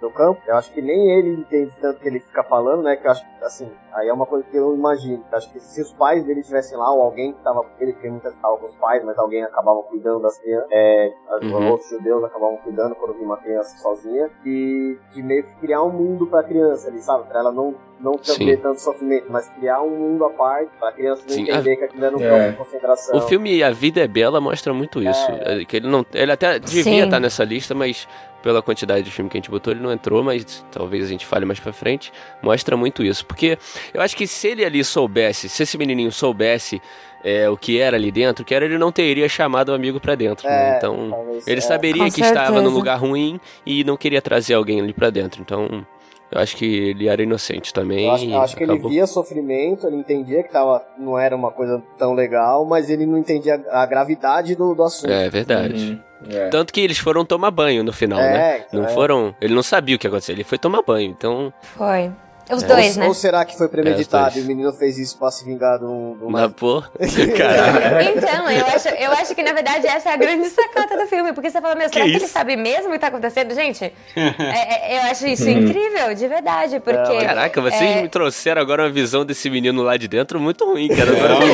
[0.05, 2.97] do campo, eu acho que nem ele entende tanto que ele fica falando, né?
[2.97, 5.25] Que eu acho que, assim, aí é uma coisa que eu imagino.
[5.31, 8.11] Eu acho que se os pais dele estivessem lá, ou alguém que tava, ele tem
[8.11, 11.67] muitas estavam com os pais, mas alguém acabava cuidando das crianças, é, Uhum.
[11.71, 15.91] outros judeus acabavam cuidando quando vinha uma criança sozinha, e de meio que criar um
[15.91, 17.25] mundo pra criança ali, sabe?
[17.29, 21.23] Pra ela não, não ter tanto sofrimento, mas criar um mundo à parte, pra criança
[21.27, 22.29] não Sim, entender que aquilo era um É.
[22.29, 23.17] campo de concentração.
[23.17, 25.27] O filme A Vida é Bela mostra muito isso.
[25.41, 27.03] É, Que ele não, ele até devia Sim.
[27.05, 28.07] estar nessa lista, mas
[28.43, 31.25] pela quantidade de filme que a gente botou, ele não entrou, mas talvez a gente
[31.25, 32.13] fale mais pra frente.
[32.43, 33.59] Mostra muito isso, porque
[33.95, 36.83] eu acho que se ele ali soubesse, se esse menininho soubesse
[37.25, 40.15] é, o que era ali dentro, que era ele não teria chamado o amigo pra
[40.15, 40.47] dentro.
[40.47, 40.75] né?
[40.75, 41.63] É, Então talvez, ele é.
[41.63, 42.75] saberia Com que estava num certeza.
[42.77, 45.41] lugar ruim e não queria trazer alguém ali pra dentro.
[45.41, 45.87] Então
[46.35, 48.07] eu acho que ele era inocente também.
[48.07, 51.53] Eu acho, eu acho que ele via sofrimento, ele entendia que tava, não era uma
[51.53, 55.13] coisa tão legal, mas ele não entendia a gravidade do, do assunto.
[55.13, 55.93] É verdade.
[55.93, 56.35] Uhum.
[56.35, 56.49] É.
[56.49, 58.65] Tanto que eles foram tomar banho no final, É, né?
[58.73, 58.89] Não é.
[58.89, 59.35] foram.
[59.41, 61.11] Ele não sabia o que ia acontecer, ele foi tomar banho.
[61.11, 62.11] Então, Foi.
[62.51, 62.67] Os É.
[62.67, 63.09] dois, ou, né?
[63.09, 65.79] ou será que foi É, premeditado os e o menino fez isso pra se vingar
[65.79, 66.83] do, do na pô.
[67.37, 68.03] Caraca.
[68.03, 71.33] Então, eu acho, eu acho que na verdade essa é a grande sacada do filme,
[71.33, 72.29] porque você fala, meu, será que, ele isso?
[72.29, 73.55] sabe mesmo o que tá acontecendo?
[73.55, 77.19] Gente, é- é- eu acho isso incrível, de verdade, porque.
[77.25, 80.89] Caraca, vocês é, me trouxeram agora uma visão desse menino lá de dentro muito ruim,
[80.89, 81.11] cara.
[81.13, 81.47] Agora Não,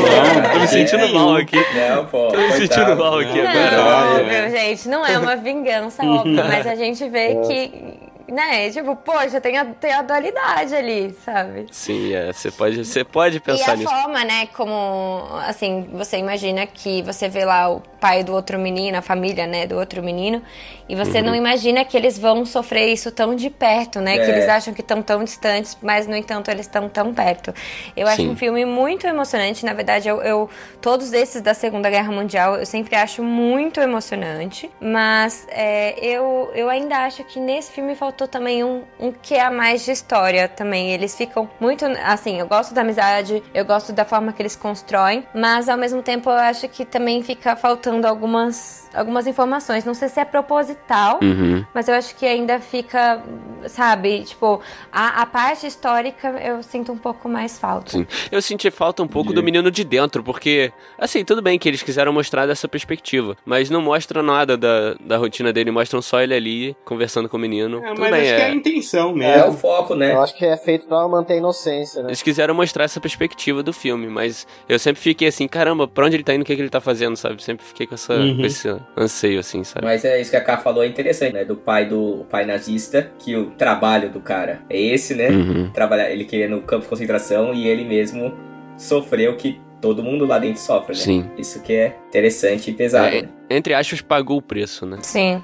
[0.43, 1.57] não, tô me sentindo mal aqui.
[1.57, 2.29] Não, pô.
[2.29, 3.49] Tô me sentindo mal aqui Não.
[3.49, 3.71] agora.
[3.71, 8.71] Não, Verdade, óbvio, gente, não é uma vingança, óbvio, mas a gente vê que, né,
[8.71, 11.67] tipo, poxa, tem a, tem a dualidade ali, sabe?
[11.71, 13.91] Sim, é, você pode, você pode E pensar a nisso.
[13.93, 18.97] forma, né, como, assim, você imagina que você vê lá o pai do outro menino,
[18.99, 20.43] a família, né, do outro menino,
[20.89, 21.27] e você Uhum.
[21.27, 24.29] não imagina que eles vão sofrer isso tão de perto, né, que É.
[24.31, 27.53] eles acham que estão tão distantes, mas, no entanto, eles estão tão perto.
[27.97, 28.31] Eu acho Sim.
[28.31, 30.49] um filme muito emocionante, na verdade, eu, eu-
[30.81, 36.69] todos esses da Segunda Guerra Mundial, eu sempre acho muito emocionante, mas é, eu, eu
[36.69, 40.93] ainda acho que nesse filme faltou também um, um que a mais de história também.
[40.93, 41.85] Eles ficam muito.
[42.05, 46.03] Assim, eu gosto da amizade, eu gosto da forma que eles constroem, mas ao mesmo
[46.03, 49.85] tempo eu acho que também fica faltando algumas, algumas informações.
[49.85, 51.65] Não sei se é proposital, Uhum.
[51.75, 53.23] mas eu acho que ainda fica,
[53.69, 54.61] sabe, tipo,
[54.93, 57.91] a, a parte histórica eu sinto um pouco mais falta.
[57.93, 58.07] Sim.
[58.31, 61.83] Eu senti falta um pouco do menino de dentro, porque, assim, tudo bem que eles
[61.83, 66.35] quiseram mostrar dessa perspectiva, mas não mostra nada da, da rotina dele, mostram só ele
[66.35, 67.79] ali conversando com o menino.
[67.85, 68.55] É, tudo mas bem, acho que é a é.
[68.55, 69.49] intenção É mesmo.
[69.51, 70.13] o foco, né?
[70.13, 72.09] Eu acho que é feito pra manter a inocência, né?
[72.09, 76.17] Eles quiseram mostrar essa perspectiva do filme, mas eu sempre fiquei assim, caramba, pra onde
[76.17, 77.43] ele tá indo, o que, que ele tá fazendo, sabe?
[77.43, 78.37] Sempre fiquei com, essa, Uhum.
[78.39, 79.85] com esse anseio, assim, sabe?
[79.85, 81.45] Mas é isso que a Ká falou, é interessante, né?
[81.45, 85.29] Do pai do pai nazista, que o trabalho do cara é esse, né?
[85.29, 85.71] Uhum.
[85.71, 88.35] Trabalhar, ele queria no campo de concentração e ele mesmo
[88.77, 91.01] sofreu o que todo mundo lá dentro sofre, né?
[91.01, 91.31] Sim.
[91.39, 93.15] Isso que é interessante e pesado.
[93.15, 93.29] É, né?
[93.49, 94.99] entre aspas, pagou o preço, né?
[95.03, 95.43] Sim.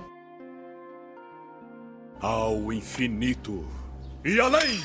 [2.21, 3.65] Ao infinito
[4.25, 4.81] e além!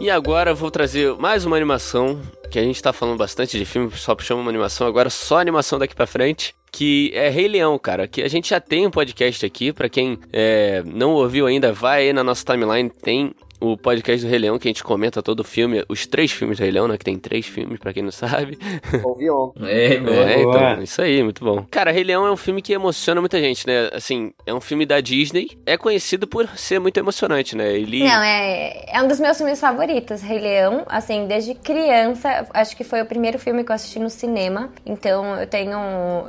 [0.00, 2.20] E agora eu vou trazer mais uma animação,
[2.50, 5.78] que a gente tá falando bastante de filme, só chama uma animação, agora só animação
[5.78, 9.44] daqui pra frente, que é Rei Leão, cara, que a gente já tem um podcast
[9.44, 14.24] aqui, pra quem é, não ouviu ainda, vai aí na nossa timeline, tem o podcast
[14.24, 16.70] do Rei Leão, que a gente comenta todo o filme, os três filmes do Rei
[16.70, 18.58] Leão, né, que tem três filmes, pra quem não sabe.
[19.04, 19.64] Ouvi ontem.
[19.66, 19.94] É.
[19.94, 21.64] É, então, isso aí, muito bom.
[21.70, 23.90] Cara, Rei Leão é um filme que emociona muita gente, né?
[23.92, 27.72] Assim, é um filme da Disney, é conhecido por ser muito emocionante, né?
[27.72, 28.04] Ele...
[28.04, 30.84] Não, é, é um dos meus filmes favoritos, Rei Leão.
[30.88, 34.70] Assim, desde criança, acho que foi o primeiro filme que eu assisti no cinema.
[34.86, 35.78] Então eu tenho,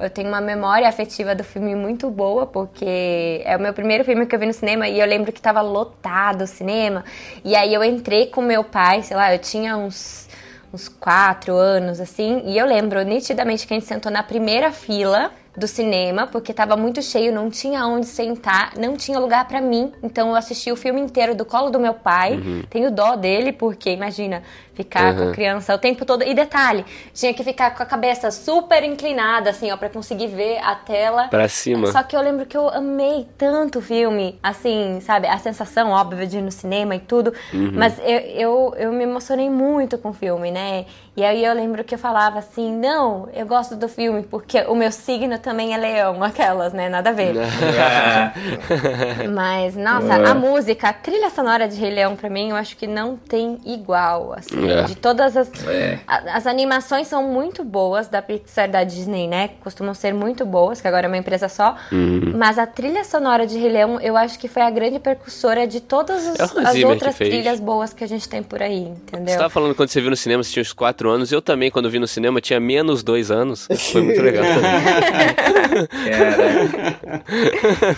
[0.02, 4.26] eu tenho uma memória afetiva do filme muito boa, porque é o meu primeiro filme
[4.26, 7.04] que eu vi no cinema e eu lembro que tava lotado o cinema.
[7.44, 10.30] E aí eu entrei com meu pai, sei lá, eu tinha uns
[10.74, 15.30] uns quatro anos, assim, e eu lembro nitidamente que a gente sentou na primeira fila
[15.56, 19.92] do cinema, porque tava muito cheio, não tinha onde sentar, não tinha lugar pra mim.
[20.02, 22.40] Então eu assisti o filme inteiro do colo do meu pai.
[22.70, 24.44] Tenho dó dele, porque imagina
[24.74, 25.30] ficar com Uhum.
[25.30, 26.24] a criança o tempo todo.
[26.24, 30.60] E detalhe, tinha que ficar com a cabeça super inclinada, assim, ó, pra conseguir ver
[30.60, 31.28] a tela.
[31.28, 31.92] Pra cima.
[31.92, 35.28] Só que eu lembro que eu amei tanto o filme, assim, sabe?
[35.28, 37.34] A sensação, óbvia, de ir no cinema e tudo.
[37.74, 40.86] Mas eu, eu, eu me emocionei muito com o filme, né?
[41.22, 44.74] E aí eu lembro que eu falava assim: não, eu gosto do filme porque o
[44.74, 46.90] meu signo também é leão, aquelas, né?
[46.90, 47.36] Nada a ver.
[49.32, 52.88] Mas, nossa, a música, a trilha sonora de Rei Leão, pra mim, eu acho que
[52.88, 54.68] não tem igual, assim.
[54.68, 54.82] É.
[54.84, 55.48] De todas as.
[55.68, 56.00] É.
[56.08, 59.52] a- As animações são muito boas da Pixar da Disney, né?
[59.64, 61.76] Costumam ser muito boas, que agora é uma empresa só.
[61.92, 62.34] Uhum.
[62.36, 65.82] Mas a trilha sonora de Rei Leão, eu acho que foi a grande percussora de
[65.82, 69.28] todas os- É as outras trilhas boas que a gente tem por aí, entendeu?
[69.34, 71.32] Você tava falando quando você viu no cinema, você tinha uns 4 anos.
[71.32, 73.68] Eu também, quando vi no cinema, tinha menos 2 anos.
[73.92, 74.72] Foi muito legal também.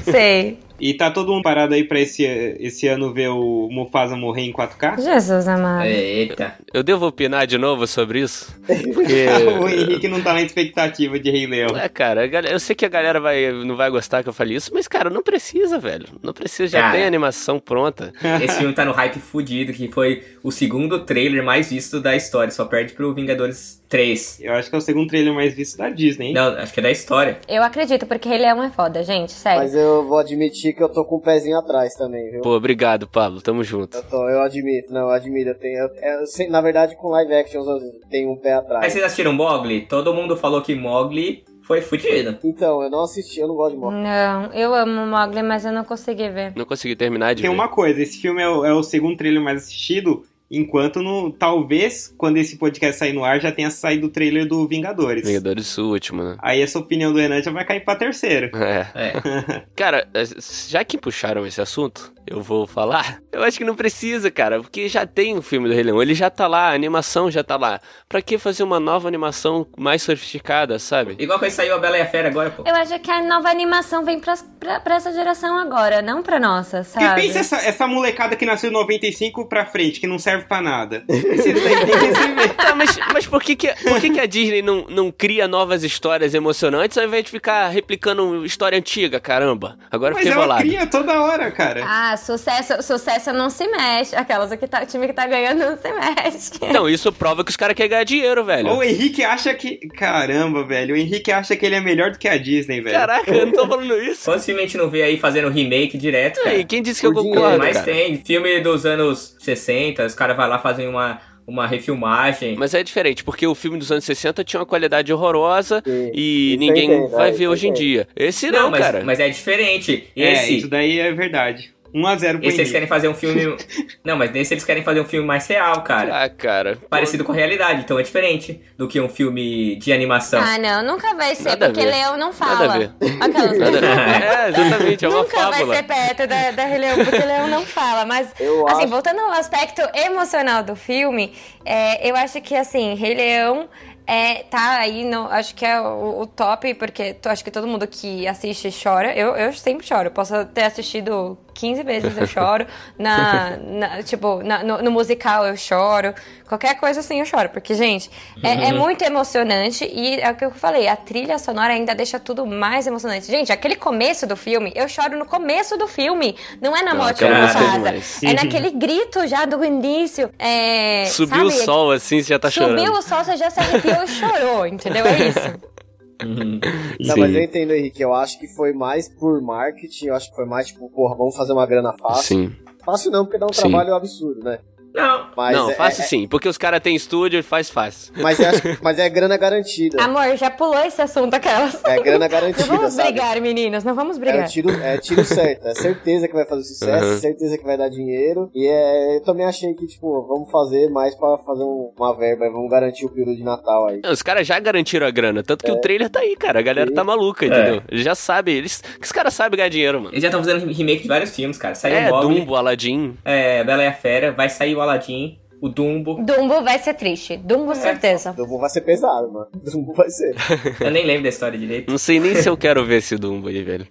[0.12, 0.60] Sei.
[0.84, 2.26] E tá todo mundo parado aí pra esse,
[2.60, 5.00] esse ano ver o Mufasa morrer em 4K?
[5.02, 5.86] Jesus amado.
[5.86, 6.56] eita.
[6.74, 8.54] Eu devo opinar de novo sobre isso?
[8.94, 9.28] Porque.
[9.62, 11.78] o Henrique não tá na expectativa de Rei Leão.
[11.78, 14.72] É, cara, eu sei que a galera vai, não vai gostar que eu fale isso,
[14.74, 16.06] mas, cara, não precisa, velho.
[16.22, 16.98] Não precisa, já Cara.
[16.98, 18.12] tem animação pronta.
[18.44, 22.52] Esse filme tá no hype fudido, que foi o segundo trailer mais visto da história.
[22.52, 24.40] Só perde pro Vingadores 3.
[24.42, 26.34] Eu acho que é o segundo trailer mais visto da Disney, hein?
[26.34, 27.38] Não, acho que é da história.
[27.48, 29.62] Eu acredito, porque Rei Leão é foda, gente, sério.
[29.62, 32.42] Mas eu vou admitir que eu tô com o pezinho atrás também, viu?
[32.42, 33.42] Pô, obrigado, Pablo.
[33.42, 33.98] Tamo junto.
[33.98, 35.50] Eu, tô, eu admito, não, eu admito.
[35.50, 38.64] Eu tenho, eu- eu sei- na verdade, com live actions eu tenho um pé Mas
[38.66, 38.92] atrás.
[38.94, 39.82] vocês assistiram Mogli?
[39.88, 42.38] Todo mundo falou que Mogli foi fudido.
[42.44, 43.96] Então, eu não assisti, eu não gosto de morte.
[43.96, 46.54] Não, eu amo Mogli, mas eu não consegui ver.
[46.56, 47.56] Não consegui terminar de Tem ver.
[47.56, 52.14] uma coisa, esse filme é o, é o segundo trailer mais assistido, enquanto no, talvez,
[52.18, 55.26] quando esse podcast sair no ar, já tenha saído o trailer do Vingadores.
[55.26, 56.36] Vingadores o último, né?
[56.40, 58.56] Aí essa opinião do Renan já vai cair pra terceiro.
[58.56, 58.88] É.
[58.94, 59.64] É.
[59.76, 60.24] Cara, é,
[60.70, 63.20] já que puxaram esse assunto, eu vou falar.
[63.32, 66.14] Eu acho que não precisa, cara, porque já tem o filme do Rei Leão, ele
[66.14, 67.80] já tá lá, a animação já tá lá.
[68.08, 71.16] Pra que fazer uma nova animação mais sofisticada, sabe?
[71.20, 72.64] Igual quando saiu a Bela e a Fera agora, pô.
[72.66, 76.40] Eu acho que a nova animação vem pra, pra, pra essa geração agora, não pra
[76.40, 77.22] nossa, Porque sabe?
[77.22, 81.04] pensa essa, essa molecada que nasceu em 95 pra frente, que não serve pra nada.
[81.08, 82.50] Você tem, tem que receber.
[82.56, 85.84] Tá, mas, mas por, que, que, por que, que a Disney não, não cria novas
[85.84, 89.78] histórias emocionantes ao invés de ficar replicando história antiga, caramba?
[89.92, 90.62] Agora Mas fiquei ela bolado.
[90.62, 91.84] cria toda hora, cara.
[91.86, 94.16] Ah, sucesso, sucesso não se mexe.
[94.16, 96.52] Aquelas que tá, o time que tá ganhando não se mexe.
[96.74, 98.70] Não, isso prova que os caras querem ganhar dinheiro, velho.
[98.74, 99.78] O Henrique acha que.
[99.90, 100.96] Caramba, velho.
[100.96, 102.96] O Henrique acha que ele é melhor do que a Disney, velho.
[102.96, 104.32] Caraca, eu não tô falando isso.
[104.64, 106.56] Gente não vê aí fazendo remake direto, cara?
[106.56, 107.86] Ei, quem disse que eu Por concordo, dinheiro, Mas cara?
[107.86, 112.56] tem filme dos anos 60, os caras vão lá fazem uma, uma refilmagem.
[112.58, 116.12] Mas é diferente, porque o filme dos anos 60 tinha uma qualidade horrorosa Sim.
[116.14, 118.08] e Isso ninguém eu entendo, vai é, ver hoje em eu dia.
[118.16, 119.04] Esse não, mas, cara.
[119.04, 120.08] mas é diferente.
[120.16, 121.73] É, Esse, isso daí é verdade.
[121.94, 123.56] 1x0 pro esse eles querem fazer um filme.
[124.04, 126.24] não, mas nesse eles querem fazer um filme mais real, cara.
[126.24, 126.78] Ah, cara.
[126.90, 130.42] Parecido com a realidade, então é diferente do que um filme de animação.
[130.44, 131.92] Ah, não, nunca vai ser, Nada a porque ver.
[131.92, 132.68] Leão não fala.
[132.68, 132.92] Nada a ver.
[133.22, 135.66] Aquelas- Nada- é, exatamente, é uma Nunca fábula.
[135.66, 138.06] vai ser perto da, da Rei Leão, porque Leão não fala.
[138.06, 141.34] Mas, Eu assim, acho- voltando ao aspecto emocional do filme,
[141.66, 143.70] é, eu acho que, assim, Rei Leão
[144.06, 147.66] é, tá aí, no, acho que é o, o top, porque tu- acho que todo
[147.66, 149.14] mundo que assiste chora.
[149.16, 150.08] Eu, eu sempre choro.
[150.08, 152.66] Eu posso ter assistido 15 vezes, eu choro.
[152.98, 156.14] Na, na- tipo, na- no, no musical eu choro.
[156.48, 157.50] Qualquer coisa assim eu choro.
[157.50, 158.10] Porque, gente,
[158.44, 159.86] é, é muito emocionante.
[159.86, 163.26] E é o que eu falei, a trilha sonora ainda deixa tudo mais emocionante.
[163.28, 166.36] Gente, aquele começo do filme, eu choro no começo do filme.
[166.62, 167.72] Não é na morte do é Mufasa.
[167.78, 168.24] demais.
[168.24, 170.30] É naquele grito já do início.
[170.38, 171.64] É, Subiu o sabe?
[171.66, 172.98] sol assim, você já tá Subiu chorando.
[172.98, 175.06] o sol, você já se arrepiou e chorou, entendeu?
[175.06, 175.40] É isso.
[177.00, 178.02] Não, mas eu entendo, Henrique.
[178.02, 180.08] Eu acho que foi mais por marketing.
[180.08, 182.38] Eu acho que foi mais tipo, porra, vamos fazer uma grana fácil.
[182.38, 182.56] Sim.
[182.86, 183.62] Fácil não, porque dá um Sim.
[183.62, 184.60] trabalho absurdo, né?
[184.94, 188.14] Não, Mas não, é, fácil é- sim, porque os caras têm estúdio e faz fácil.
[188.18, 190.02] Mas é, mas é grana garantida.
[190.04, 191.84] Amor, já pulou esse assunto aquelas.
[191.86, 193.12] É grana Não garantida, vamos sabe?
[193.12, 194.48] brigar, meninas, não vamos É brigar.
[194.48, 197.18] tiro, é tiro certo, é certeza que vai fazer sucesso, Uhum.
[197.20, 198.50] certeza que vai dar dinheiro.
[198.54, 202.50] E é, eu também achei que, tipo, vamos fazer mais pra fazer um- uma verba,
[202.52, 204.02] vamos garantir o período de Natal aí.
[204.06, 206.60] Os caras já garantiram a grana, tanto que o trailer tá aí, cara.
[206.60, 207.82] A galera tá maluca, entendeu?
[207.90, 208.82] Eles já sabem, eles.
[209.00, 210.12] que os caras sabem ganhar dinheiro, mano.
[210.14, 211.74] eles já estão fazendo remake de vários filmes, cara.
[211.76, 213.18] Saiu É, o Mogli, Dumbo, Aladdin.
[213.26, 216.16] é, Bela e a Fera, vai sair o Aladdin, o Dumbo.
[216.26, 217.38] Dumbo vai ser triste.
[217.38, 218.34] Dumbo, certeza.
[218.34, 219.48] Dumbo vai ser pesado, mano.
[219.54, 220.36] Dumbo vai ser.
[220.82, 221.90] Eu nem lembro da história direito.
[221.90, 223.88] Não sei nem se eu quero ver esse Dumbo aí, velho.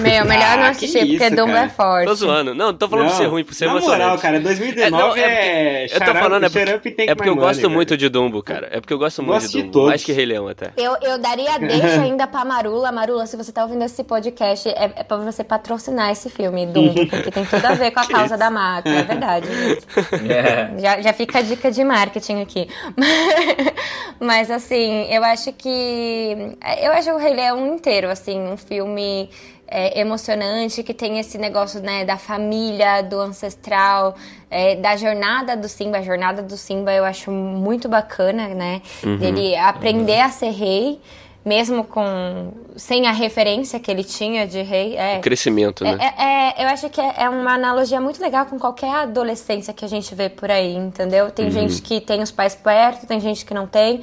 [0.00, 1.66] Meu, melhor não Ah, assistir, que porque isso, Dumbo cara.
[1.66, 2.06] é forte.
[2.06, 2.54] Tô zoando.
[2.54, 4.00] Não, não tô falando Não, por ser ruim, por ser Na emocionante.
[4.02, 5.84] moral, cara, 2019 É, não, é...
[5.86, 8.04] Eu tô falando, é porque, é porque eu gosto muito de...
[8.04, 8.68] de Dumbo, cara.
[8.70, 9.72] É porque eu gosto muito Gosto de de Dumbo.
[9.72, 9.88] todos.
[9.88, 10.70] Mais que Rei Leão até.
[10.76, 12.92] Eu, eu daria deixa ainda pra Marula.
[12.92, 17.04] Marula, se você tá ouvindo esse podcast, é, é pra você patrocinar esse filme, Dumbo,
[17.06, 19.86] porque tem tudo a ver com a causa da máquina, é verdade, gente.
[20.32, 20.70] É.
[20.78, 22.68] Já, já fica a dica de marketing aqui.
[24.20, 26.56] Mas assim, eu acho que.
[26.82, 29.30] Eu acho o Rei Leão inteiro, assim, um filme
[29.66, 34.16] é, emocionante, que tem esse negócio, né, da família, do ancestral,
[34.50, 35.98] é, da jornada do Simba.
[35.98, 38.82] A jornada do Simba eu acho muito bacana, né?
[39.18, 41.00] Dele aprender a ser rei.
[41.44, 45.96] Mesmo com sem a referência que ele tinha de rei, é, O crescimento, né?
[45.98, 46.24] é,
[46.60, 49.88] é- eu acho que é é uma analogia muito legal com qualquer adolescência que a
[49.88, 51.30] gente vê por aí, entendeu?
[51.30, 54.02] Tem gente que tem os pais perto, tem gente que não tem.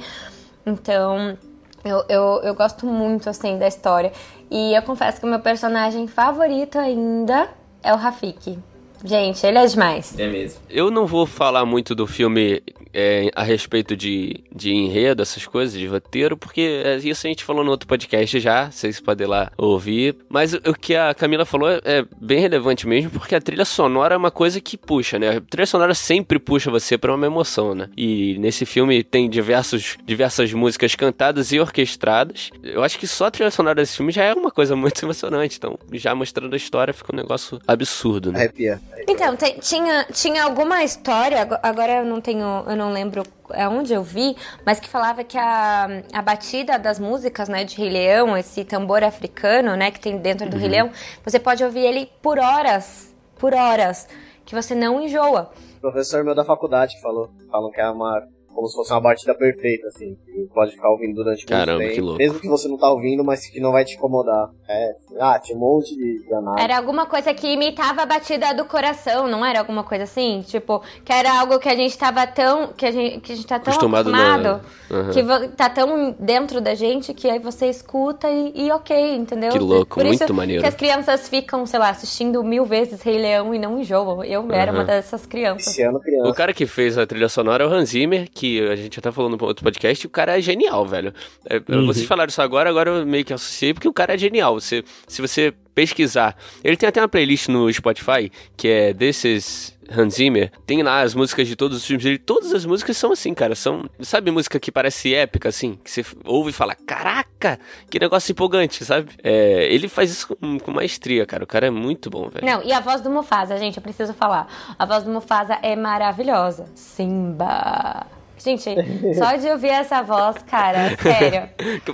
[0.66, 1.38] Então,
[1.84, 4.12] eu, eu, eu gosto muito, assim, da história.
[4.50, 7.48] E eu confesso que o meu personagem favorito ainda
[7.82, 8.58] é o Rafiki.
[9.04, 10.18] Gente, ele é demais.
[10.18, 10.60] É mesmo.
[10.68, 15.78] Eu não vou falar muito do filme é, a respeito de, de enredo, essas coisas,
[15.78, 19.30] de roteiro, porque é, isso a gente falou no outro podcast já, vocês podem ir
[19.30, 20.16] lá ouvir.
[20.28, 24.14] Mas o, que a Camila falou é, é bem relevante mesmo, porque a trilha sonora
[24.14, 25.36] é uma coisa que puxa, né?
[25.36, 27.88] A trilha sonora sempre puxa você pra uma emoção, né?
[27.96, 32.50] E nesse filme tem diversos, diversas músicas cantadas e orquestradas.
[32.62, 35.56] Eu acho que só a trilha sonora desse filme já é uma coisa muito emocionante.
[35.56, 38.40] Então, já mostrando a história, fica um negócio absurdo, né?
[38.40, 38.80] Arrepia.
[39.08, 43.22] Então, tem- tinha, tinha alguma história, ago- agora eu não tenho, eu não lembro
[43.54, 44.36] aonde eu vi,
[44.66, 49.02] mas que falava que a, a batida das músicas, né, de Rei Leão, esse tambor
[49.02, 50.90] africano, né, que tem dentro do Rei Leão,
[51.24, 54.08] você pode ouvir ele por horas, por horas,
[54.44, 55.50] que você não enjoa.
[55.80, 57.30] Professor meu da faculdade falou.
[57.50, 58.22] Falam que é uma.
[58.58, 60.16] Como se fosse uma batida perfeita, assim.
[60.26, 61.94] Que pode ficar ouvindo durante muito Caramba, tempo.
[61.94, 62.18] que louco.
[62.18, 64.50] Mesmo que você não tá ouvindo, mas que não vai te incomodar.
[64.68, 64.96] É.
[65.20, 66.58] Ah, tinha um monte de danado.
[66.60, 70.42] Era alguma coisa que imitava a batida do coração, não era alguma coisa assim?
[70.44, 72.72] Tipo, que era algo que a gente tava tão.
[72.76, 75.10] que a gente, que a gente tá tão Acostumado na- acostumado, Aham.
[75.10, 79.52] que vo- tá tão dentro da gente que aí você escuta e, e ok, entendeu?
[79.52, 80.62] Que louco, Por isso muito maneiro.
[80.62, 84.24] que as crianças ficam, sei lá, assistindo mil vezes Rei Leão e não enjoam.
[84.24, 84.80] Eu era Aham.
[84.80, 85.68] uma dessas crianças.
[85.68, 86.28] Esse ano criança.
[86.28, 89.10] O cara que fez a trilha sonora é o Hans Zimmer, que a gente até
[89.12, 91.12] falou no outro podcast, o cara é genial, velho.
[91.44, 94.60] É, Vocês falaram isso agora, agora eu meio que associei, porque o cara é genial.
[94.60, 100.14] Você, se você pesquisar, ele tem até uma playlist no Spotify, que é desses Hans
[100.14, 103.32] Zimmer, tem lá as músicas de todos os filmes dele, todas as músicas são assim,
[103.32, 107.98] cara, são, sabe música que parece épica, assim, que você ouve e fala, caraca, que
[107.98, 109.10] negócio empolgante, sabe?
[109.22, 112.44] É, ele faz isso com, com maestria, cara, o cara é muito bom, velho.
[112.44, 114.48] Não, e a voz do Mufasa, gente, eu preciso falar.
[114.78, 116.66] A voz do Mufasa é maravilhosa.
[116.74, 118.17] Simba.
[118.38, 121.48] Gente, só de ouvir essa voz, cara, sério.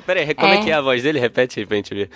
[0.05, 0.59] Peraí, como é.
[0.59, 0.63] É.
[0.63, 1.19] que é a voz dele?
[1.19, 2.11] Repete aí pra gente ver.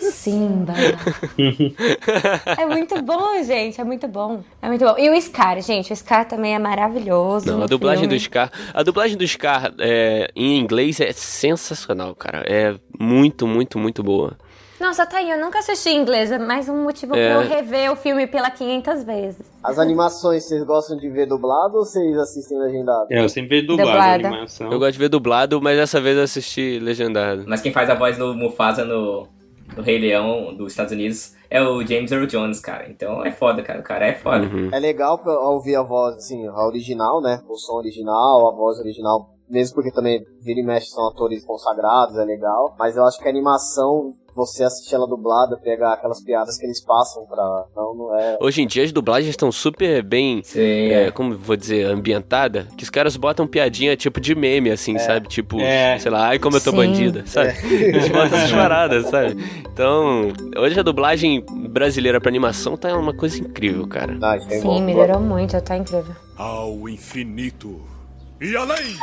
[0.00, 0.74] Simba.
[2.58, 3.80] é muito bom, gente.
[3.80, 4.42] É muito bom.
[4.60, 4.94] É muito bom.
[4.98, 5.92] E o Scar, gente.
[5.92, 7.46] O Scar também é maravilhoso.
[7.46, 8.16] Não, a dublagem filme.
[8.16, 8.50] do Scar.
[8.74, 12.44] A dublagem do Scar é, em inglês é sensacional, cara.
[12.46, 14.36] É muito, muito, muito boa.
[14.80, 15.30] Nossa, tá aí.
[15.30, 16.32] Eu nunca assisti em inglês.
[16.32, 17.34] É mais um motivo É.
[17.34, 19.42] pra eu rever o filme pela 500 vezes.
[19.62, 23.06] As animações, vocês gostam de ver dublado ou vocês assistem legendado?
[23.10, 24.28] É, eu sempre vejo dublado a Dublada.
[24.28, 24.72] animação.
[24.72, 27.44] Eu gosto de ver dublado, mas dessa vez eu assisti legendado.
[27.46, 29.28] Mas quem faz a voz do Mufasa no,
[29.76, 32.88] no Rei Leão dos Estados Unidos é o James Earl Jones, cara.
[32.88, 33.80] Então é foda, cara.
[33.80, 34.46] O cara é foda.
[34.46, 34.70] Uhum.
[34.72, 37.42] É legal pra ouvir a voz, assim, a original, né?
[37.48, 39.34] O som original, a voz original.
[39.48, 42.76] Mesmo porque também vira e mexe são atores consagrados, é legal.
[42.78, 46.82] Mas eu acho que a animação, você assistir ela dublada, pega aquelas piadas que eles
[46.84, 47.64] passam pra.
[47.76, 48.38] Não, não é.
[48.40, 51.10] Hoje em dia as dublagens estão super bem, Sim, é, é.
[51.10, 55.28] como vou dizer, ambientada, que os caras botam piadinha tipo de meme, assim, sabe?
[55.28, 55.98] Tipo, É.
[55.98, 56.76] sei lá, ai como eu tô Sim.
[56.76, 57.54] bandida, sabe?
[57.64, 59.36] Eles botam essas paradas, sabe?
[59.72, 64.16] Então, hoje a dublagem brasileira pra animação tá uma coisa incrível, cara.
[64.22, 64.80] Ah, isso é Sim, bom.
[64.80, 65.60] melhorou muito.
[65.60, 66.14] Tá incrível.
[66.36, 67.80] Ao infinito
[68.40, 68.96] e além!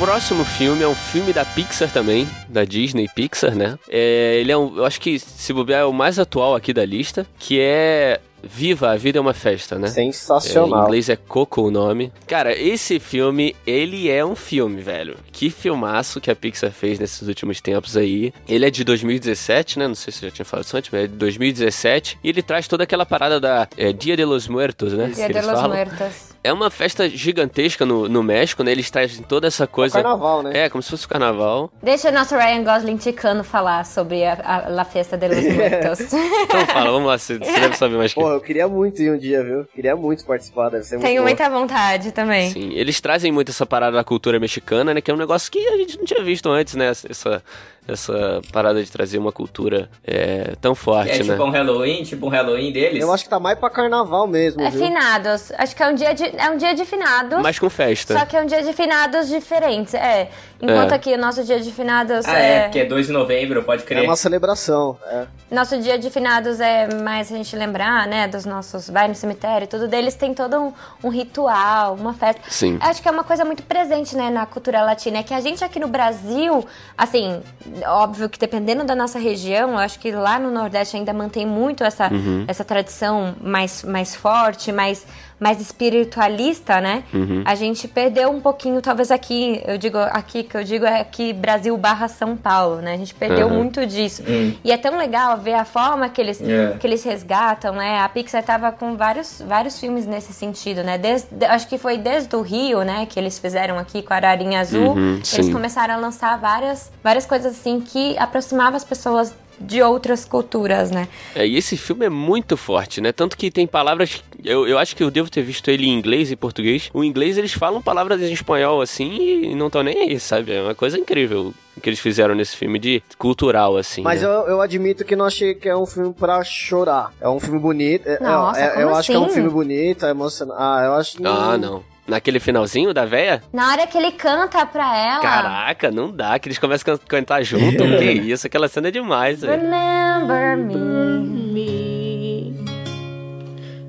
[0.00, 3.78] Próximo filme é um filme da Pixar também, da Disney Pixar, né?
[3.86, 6.86] É, ele é um, eu acho que se bobear é o mais atual aqui da
[6.86, 9.92] lista, que é Viva, a Vida é uma Festa, né?
[9.94, 10.84] É, em Sensacional.
[10.84, 12.10] inglês é Coco o nome.
[12.26, 15.18] Cara, esse filme, ele é um filme, velho.
[15.30, 18.32] Que filmaço que a Pixar fez nesses últimos tempos aí.
[18.48, 19.86] Ele é de 2017, né?
[19.86, 22.18] Não sei se eu já tinha falado isso antes, mas é de 2017.
[22.24, 25.12] E ele traz toda aquela parada da é, Dia de los Muertos, né?
[25.14, 25.68] Dia que de los falam.
[25.68, 26.29] Muertos.
[26.42, 28.72] É uma festa gigantesca no, no México, né?
[28.72, 30.00] Eles trazem toda essa coisa.
[30.00, 30.64] Carnaval, né?
[30.64, 31.70] É, como se fosse o carnaval.
[31.82, 36.00] Deixa o nosso Ryan Gosling ticano falar sobre a, a, La Festa de los Muertos.
[36.00, 38.24] Então fala, vamos lá, você, você deve saber mais que eu.
[38.24, 39.66] Porra, eu queria muito ir um dia, viu?
[39.66, 41.28] Queria muito participar, deve ser muito Tenho bom.
[41.28, 42.50] muita vontade também.
[42.50, 45.02] Sim, eles trazem muito essa parada da cultura mexicana, né?
[45.02, 46.88] Que é um negócio que a gente não tinha visto antes, né?
[46.88, 47.42] Essa,
[47.88, 51.32] essa parada de trazer uma cultura é, tão forte, É né?
[51.34, 53.02] tipo um Halloween, tipo um Halloween deles.
[53.02, 54.80] Eu acho que tá mais pra carnaval mesmo, É viu?
[54.86, 55.50] finados.
[55.58, 57.40] Acho que é um dia de, é um dia de finados.
[57.42, 58.16] Mas com festa.
[58.18, 59.94] Só que é um dia de finados diferentes.
[59.94, 60.28] É.
[60.62, 60.94] Enquanto É.
[60.94, 62.62] aqui o nosso dia de finados Ah, é, é.
[62.64, 64.04] porque é 2 de novembro, pode É crer.
[64.04, 64.98] uma celebração.
[65.06, 65.24] É.
[65.50, 68.88] Nosso dia de finados é mais a gente lembrar, né, dos nossos.
[68.90, 70.72] Vai no cemitério, tudo deles tem todo um,
[71.02, 72.42] um ritual, uma festa.
[72.48, 72.76] Sim.
[72.80, 75.18] Acho que é uma coisa muito presente, né, na cultura latina.
[75.18, 76.64] É que a gente aqui no Brasil,
[76.96, 77.40] assim,
[77.86, 81.84] óbvio que dependendo da nossa região, eu acho que lá no Nordeste ainda mantém muito
[81.84, 82.44] essa, Uhum.
[82.48, 85.06] essa tradição mais, mais forte, mais,
[85.40, 87.02] mais espiritualista, né?
[87.12, 87.42] Uhum.
[87.46, 91.32] A gente perdeu um pouquinho, talvez aqui, eu digo aqui, que eu digo é aqui
[91.32, 92.92] Brasil barra São Paulo, né?
[92.92, 93.54] A gente perdeu Uhum.
[93.54, 94.22] muito disso.
[94.62, 96.76] E é tão legal ver a forma que eles, É.
[96.78, 98.00] que eles resgatam, né?
[98.00, 100.98] A Pixar tava com vários, vários filmes nesse sentido, né?
[100.98, 103.06] Desde, acho que foi desde o Rio, né?
[103.08, 104.90] Que eles fizeram aqui com a Ararinha Azul.
[104.94, 105.52] Uhum, eles sim.
[105.52, 111.06] começaram a lançar várias, várias coisas assim que aproximavam as pessoas de outras culturas, né?
[111.34, 113.12] É, e esse filme é muito forte, né?
[113.12, 114.22] Tanto que tem palavras.
[114.42, 116.90] Eu, eu acho que eu devo ter visto ele em inglês e português.
[116.94, 120.52] O inglês eles falam palavras em espanhol assim e não estão nem aí, sabe?
[120.52, 124.02] É uma coisa incrível o que eles fizeram nesse filme de cultural, assim.
[124.02, 124.28] Mas né?
[124.28, 127.12] eu, eu admito que não achei que é um filme pra chorar.
[127.20, 128.06] É um filme bonito.
[128.08, 129.34] É, Nossa, é- como eu acho que é um assim?
[129.34, 130.58] filme bonito, é emocionante.
[130.60, 131.26] Ah, eu acho que.
[131.26, 131.82] Ah, não.
[132.10, 133.40] Naquele finalzinho da véia?
[133.52, 135.20] Na hora que ele canta pra ela.
[135.20, 137.76] Caraca, não dá, que eles começam a can- cantar junto.
[137.98, 139.62] que isso, aquela cena é demais, velho.
[139.62, 140.74] Remember me.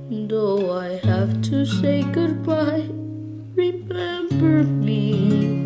[0.07, 0.27] me.
[0.27, 2.89] Though I have to say goodbye,
[3.57, 5.60] remember me.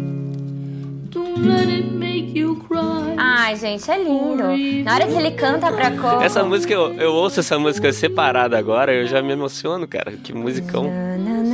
[3.18, 4.44] Ai, gente, é lindo.
[4.84, 6.24] Na hora que ele canta pra Coco.
[6.24, 10.14] Essa música, eu, eu ouço essa música separada agora, eu já me emociono, cara.
[10.14, 10.86] Que musicão.
[10.86, 11.46] Na,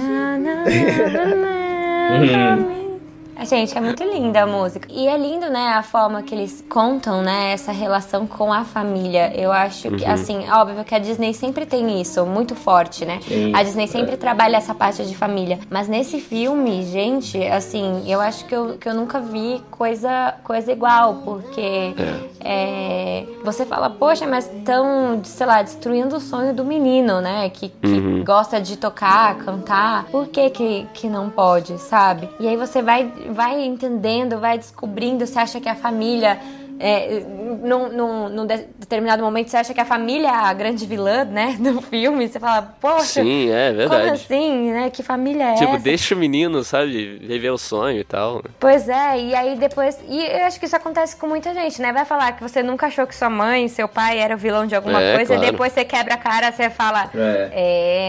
[3.44, 4.88] Gente, é muito linda a música.
[4.92, 9.34] E é lindo, né, a forma que eles contam, né, essa relação com a família.
[9.36, 13.20] Eu acho que, assim, óbvio que a Disney sempre tem isso, muito forte, né?
[13.22, 13.54] Sim.
[13.56, 15.60] A Disney sempre trabalha essa parte de família.
[15.70, 20.72] Mas nesse filme, gente, assim, eu acho que eu, que eu nunca vi coisa, coisa
[20.72, 21.94] igual, porque
[22.40, 27.50] é, você fala, poxa, mas estão, sei lá, destruindo o sonho do menino, né?
[27.50, 30.06] Que, que gosta de tocar, cantar.
[30.06, 32.30] Por que, que que não pode, sabe?
[32.40, 36.40] E aí você vai, vai entendendo, vai descobrindo, você acha que a família.
[36.82, 37.24] É,
[37.62, 41.24] num, num, num de- determinado momento você acha que a família é a grande vilã,
[41.24, 42.28] né, do filme.
[42.28, 44.10] Você fala, poxa, Sim, é como verdade.
[44.10, 44.90] assim, né?
[44.90, 45.84] Que família é Tipo, essa?
[45.84, 48.42] deixa o menino, sabe, viver o sonho e tal.
[48.60, 50.00] Pois é, e aí depois.
[50.08, 51.94] E eu acho que isso acontece com muita gente, né?
[51.94, 54.76] Vai falar que você nunca achou que sua mãe, seu pai era o vilão de
[54.76, 55.48] alguma É, coisa, claro.
[55.48, 57.10] e depois você quebra a cara, você fala.
[57.16, 57.50] É.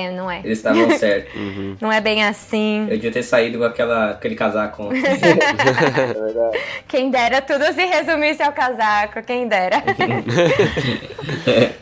[0.07, 0.41] É, não é.
[0.45, 1.33] Eles estavam certos.
[1.81, 2.83] Não é bem assim.
[2.89, 4.89] Eu devia ter saído com aquela, aquele casaco.
[4.93, 6.59] É verdade.
[6.89, 9.83] Quem dera tudo se resumisse ao casaco, quem dera.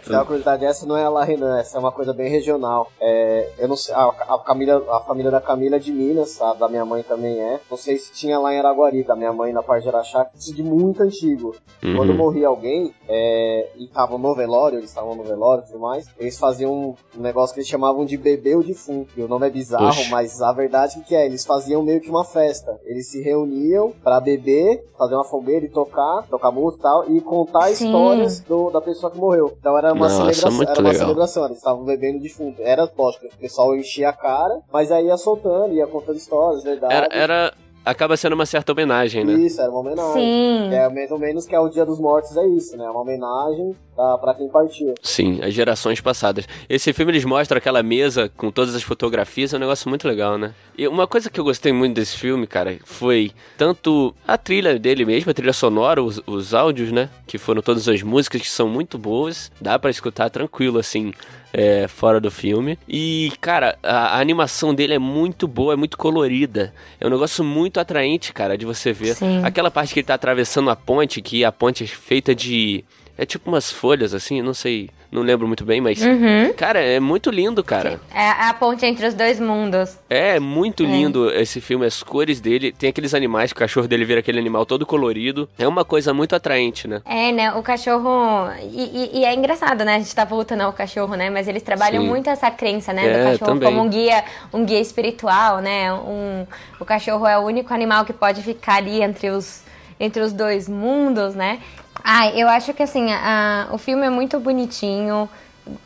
[0.05, 2.91] Tem uma curiosidade, essa não é a La Renan, essa é uma coisa bem regional.
[3.01, 6.55] É, eu não sei, a, a, Camila, a família da Camila é de Minas, a
[6.55, 7.61] da minha mãe também é.
[7.71, 10.55] Não sei se tinha lá em Araguari, da minha mãe na parte de Araxá, isso
[10.55, 11.55] de muito antigo.
[11.83, 11.97] Uhum.
[11.97, 16.07] Quando morria alguém, é, e estavam no velório, eles estavam no velório e tudo mais,
[16.19, 19.13] eles faziam um, negócio que eles chamavam de beber o defunto.
[19.17, 20.11] E o nome é bizarro, Oxe.
[20.11, 22.79] mas a verdade é que é, eles faziam meio que uma festa.
[22.85, 27.21] Eles se reuniam pra beber, fazer uma fogueira e tocar, tocar música e tal, e
[27.21, 27.87] contar Sim.
[27.87, 29.55] histórias do- da pessoa que morreu.
[29.59, 31.07] Então era uma Nossa, celebração, muito era uma legal.
[31.07, 32.61] celebração, eles estavam bebendo defunto.
[32.63, 36.95] Era, lógico, o pessoal enchia a cara, mas aí ia soltando, ia contando histórias, verdade.
[36.95, 37.55] Era, era.
[37.85, 39.33] Acaba sendo uma certa homenagem, né?
[39.35, 40.13] Isso, era uma homenagem.
[40.13, 40.75] Sim.
[40.75, 42.89] É mais ou menos que é o Dia dos Mortos, é isso, né?
[42.91, 44.95] Uma homenagem pra, pra quem partiu.
[45.03, 46.47] Sim, as gerações passadas.
[46.69, 50.37] Esse filme eles mostram aquela mesa com todas as fotografias, é um negócio muito legal,
[50.37, 50.55] né?
[50.77, 55.05] E uma coisa que eu gostei muito desse filme, cara, foi tanto a trilha dele
[55.05, 57.09] mesmo, a trilha sonora, os, os áudios, né?
[57.27, 61.13] Que foram todas as músicas que são muito boas, dá pra escutar tranquilo, assim.
[61.53, 62.79] É, fora do filme.
[62.89, 66.73] E, cara, a, a animação dele é muito boa, é muito colorida.
[67.01, 69.15] É um negócio muito atraente, cara, de você ver.
[69.15, 69.43] Sim.
[69.45, 72.85] Aquela parte que ele tá atravessando a ponte, que a ponte é feita de.
[73.19, 76.01] É tipo umas folhas, assim, não sei, não lembro muito bem, mas.
[76.01, 76.53] Uhum.
[76.57, 78.01] Cara, é muito lindo, cara.
[78.15, 79.99] É a ponte entre os dois mundos.
[80.09, 82.73] É muito lindo esse filme, as cores dele.
[82.73, 85.49] Tem aqueles animais, o cachorro dele vira aquele animal todo colorido.
[85.59, 87.03] É uma coisa muito atraente, né?
[87.05, 87.53] É, né?
[87.55, 88.49] O cachorro.
[88.73, 88.83] E,
[89.15, 89.97] e- e é engraçado, né?
[89.97, 91.29] A gente tá voltando ao cachorro, né?
[91.31, 92.09] Mas eles trabalham Sim.
[92.09, 93.07] muito essa crença, né?
[93.07, 93.69] É, do cachorro também.
[93.69, 95.93] como um guia, um guia espiritual, né?
[95.93, 96.47] Um,
[96.79, 99.63] o cachorro é o único animal que pode ficar ali entre os,
[99.99, 101.59] entre os dois mundos, né?
[102.05, 105.29] Ah, eu acho que assim, a- o filme é muito bonitinho.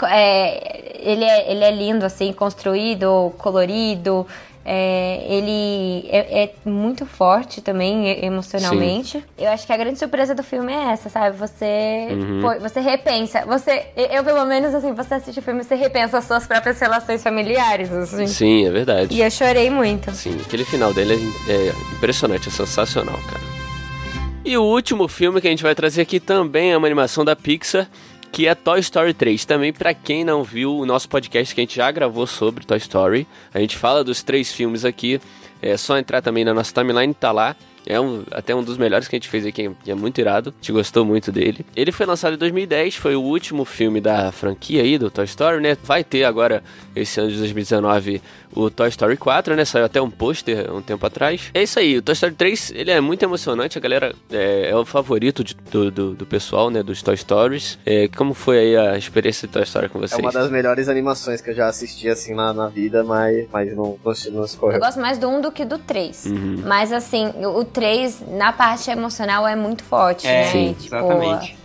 [0.09, 4.27] É, ele, é, ele é lindo, assim, construído, colorido.
[4.67, 9.23] É, ele é, é muito forte também emocionalmente.
[9.37, 11.37] Eu acho que a grande surpresa do filme é essa, sabe?
[11.37, 12.09] Você,
[12.41, 13.45] pô, você repensa.
[13.45, 16.81] Você, eu, pelo menos, assim, você assiste o filme e você repensa as suas próprias
[16.81, 17.93] relações familiares.
[17.93, 18.27] Assim.
[18.27, 19.15] Sim, é verdade.
[19.15, 20.11] E eu chorei muito.
[20.12, 23.54] Sim, aquele final dele é, é impressionante, é sensacional, cara.
[24.45, 27.35] E o último filme que a gente vai trazer aqui também é uma animação da
[27.35, 27.89] Pixar,
[28.31, 29.43] que é Toy Story 3.
[29.47, 32.77] Também pra quem não viu o nosso podcast que a gente já gravou sobre Toy
[32.77, 35.19] Story, a gente fala dos três filmes aqui.
[35.63, 37.57] É só entrar também na nossa timeline, tá lá.
[37.87, 40.51] É um, até um dos melhores que a gente fez aqui, que é muito irado.
[40.51, 41.64] A gente gostou muito dele.
[41.76, 45.61] Ele foi lançado em 2010, foi o último filme da franquia aí, do Toy Story,
[45.62, 45.76] né?
[45.82, 46.62] Vai ter agora,
[46.97, 48.22] esse ano de 2019,
[48.55, 49.64] o Toy Story 4, né?
[49.64, 51.51] Saiu até um pôster um tempo atrás.
[51.53, 54.76] É isso aí, o Toy Story 3, ele é muito emocionante, a galera é, é
[54.76, 56.82] o favorito de- do, do, do pessoal, né?
[56.82, 57.78] Dos Toy Stories.
[57.85, 60.20] É, como foi aí a experiência de Toy Story com É vocês?
[60.20, 63.99] uma das melhores animações que eu já assisti, assim, na, na vida, mas, mas não,
[64.05, 64.80] não, se- não Eu escorreu.
[64.80, 66.26] gosto mais do 1 do que do 3.
[66.26, 66.62] Uhum.
[66.64, 70.45] Mas assim, o 3, na parte emocional, é muito forte, É, né?
[70.51, 71.57] sim, Tipo, exatamente.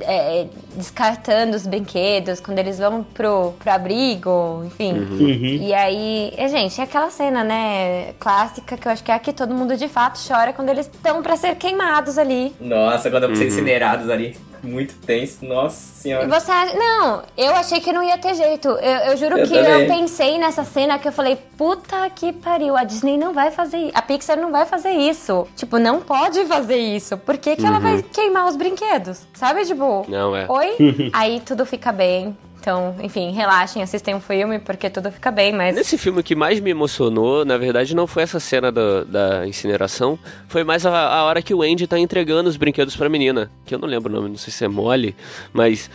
[0.00, 4.92] é, descartando os brinquedos, quando eles vão pro, pro abrigo, enfim.
[4.92, 5.38] Uhum.
[5.60, 9.18] E aí, é, gente, é aquela cena, né, clássica, que eu acho que é a
[9.18, 12.54] que todo mundo de fato chora quando eles estão pra ser queimados ali.
[12.60, 13.36] Nossa, quando eu Uhum.
[13.36, 14.36] ser incinerados ali.
[14.62, 15.44] Muito tenso.
[15.44, 16.26] Nossa E senhora.
[16.28, 16.76] você acha...
[16.76, 18.68] Não, eu achei que não ia ter jeito.
[18.68, 18.78] Eu,
[19.10, 19.82] eu juro Eu que também.
[19.82, 23.78] eu pensei nessa cena que eu falei, puta que pariu, a Disney não vai fazer
[23.78, 23.92] isso.
[23.94, 25.46] A Pixar não vai fazer isso.
[25.56, 27.16] Tipo, não pode fazer isso.
[27.18, 29.26] Por que, que ela vai queimar os brinquedos?
[29.34, 30.04] Sabe, tipo...
[30.08, 30.46] Não, é.
[30.48, 30.76] Oi?
[31.12, 32.36] Aí tudo fica bem.
[32.68, 35.74] Então, enfim, relaxem, assistem um filme, porque tudo fica bem, mas...
[35.74, 40.18] Nesse filme que mais me emocionou, na verdade, não foi essa cena da, da incineração,
[40.48, 43.50] foi mais a, a hora que o Andy tá entregando os brinquedos pra menina.
[43.64, 45.16] Que eu não lembro o nome, não sei se é Molly,
[45.50, 45.88] mas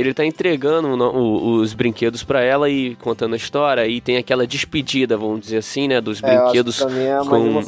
[0.00, 3.86] ele tá entregando o o- os brinquedos pra ela e contando a história.
[3.86, 7.62] E tem aquela despedida, vamos dizer assim, né, dos É, brinquedos é com,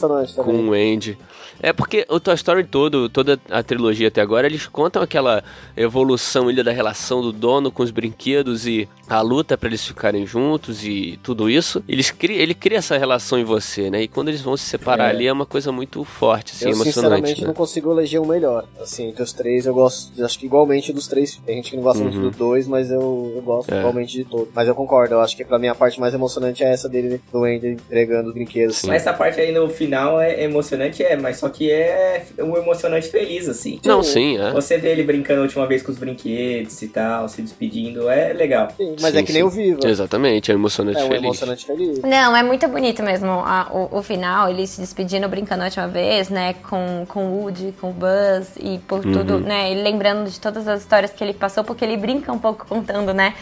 [0.44, 1.18] com o Andy.
[1.64, 5.44] É porque o Toy Story todo, toda a trilogia até agora, eles contam aquela
[5.76, 10.26] evolução ali da relação do dono com os brinquedos e a luta pra eles ficarem
[10.26, 14.02] juntos e tudo isso, eles cri, ele cria essa relação em você, né?
[14.02, 15.10] E quando eles vão se separar É.
[15.10, 16.94] ali é uma coisa muito forte, assim, eu emocionante.
[16.94, 17.46] sinceramente Né?
[17.46, 18.64] não consigo eleger um melhor.
[18.80, 21.40] Assim, entre os três eu gosto, acho que igualmente dos três.
[21.46, 22.21] Tem gente que não gosta muito Uhum.
[22.22, 23.78] Do dois, mas eu, eu gosto É.
[23.78, 24.48] igualmente de todos.
[24.54, 27.20] Mas eu concordo, eu acho que pra mim a parte mais emocionante é essa dele,
[27.32, 28.76] do Andy entregando os brinquedos.
[28.78, 28.88] assim.
[28.88, 33.08] Mas essa parte aí no final é emocionante, é, mas só que é um emocionante
[33.08, 33.80] feliz, assim.
[33.84, 34.50] Não, sim, é.
[34.52, 38.32] Você vê ele brincando a última vez com os brinquedos e tal, se despedindo, é
[38.32, 38.68] legal.
[38.76, 39.48] Sim, mas Sim, é que nem sim.
[39.48, 39.80] o Viva.
[39.84, 41.22] Exatamente, é emocionante É um feliz.
[41.24, 41.98] emocionante feliz.
[42.02, 45.88] Não, é muito bonito mesmo a- o, o final, ele se despedindo, brincando a última
[45.88, 50.28] vez, né, com, com o Woody, com o Buzz e por tudo, né, ele lembrando
[50.30, 53.34] de todas as histórias que ele passou, porque ele brinca um pouco contando, né,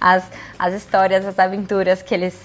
[0.00, 0.22] as,
[0.58, 2.36] as histórias, as aventuras que eles,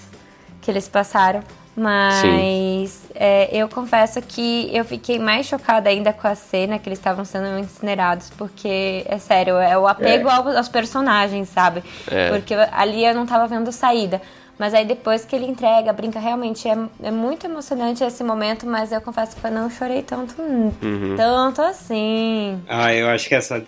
[0.62, 1.42] que eles passaram.
[1.76, 7.00] Mas é, eu confesso que eu fiquei mais chocada ainda com a cena que eles
[7.00, 11.84] estavam sendo incinerados, porque, é sério, é o apego ao- aos personagens, sabe?
[12.10, 12.30] É.
[12.30, 14.22] Porque ali eu não tava vendo saída.
[14.60, 18.92] Mas aí depois que ele entrega, brinca, realmente é, é muito emocionante esse momento, mas
[18.92, 20.36] eu confesso que eu não chorei tanto,
[21.18, 22.62] tanto assim.
[22.70, 23.64] Ah, eu acho que essa,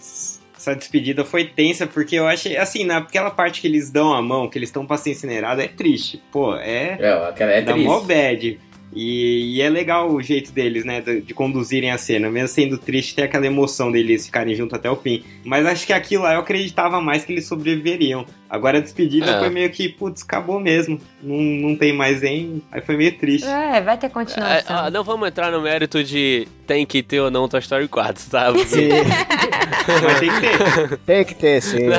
[0.70, 4.50] essa despedida foi tensa, porque eu achei, assim, naquela parte que eles dão a mão,
[4.50, 6.22] que eles estão pra ser incinerado, é triste.
[6.32, 6.98] Pô, é.
[7.00, 7.88] É, aquela é dá triste.
[7.88, 8.60] mó bad.
[8.98, 12.30] E, e é legal o jeito deles, né, de, de conduzirem a cena.
[12.32, 15.22] Mesmo sendo triste, tem aquela emoção deles ficarem juntos até o fim.
[15.44, 18.26] Mas acho que aquilo lá eu acreditava mais que eles sobreviveriam.
[18.50, 19.40] Agora a despedida É.
[19.40, 20.98] foi meio que, putz, acabou mesmo.
[21.22, 22.62] Não, não tem mais nem.
[22.72, 23.46] Aí foi meio triste.
[23.46, 24.78] É, vai ter É, continuação.
[24.78, 28.22] ah, não vamos entrar no mérito de tem que ter ou não Toy Story 4,
[28.24, 28.64] sabe?
[28.66, 28.88] Sim,
[30.04, 30.98] Mas tem que ter.
[31.06, 31.90] tem que ter, sim.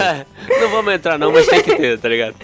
[0.48, 2.34] É, não vamos entrar não, mas tem que ter, tá ligado?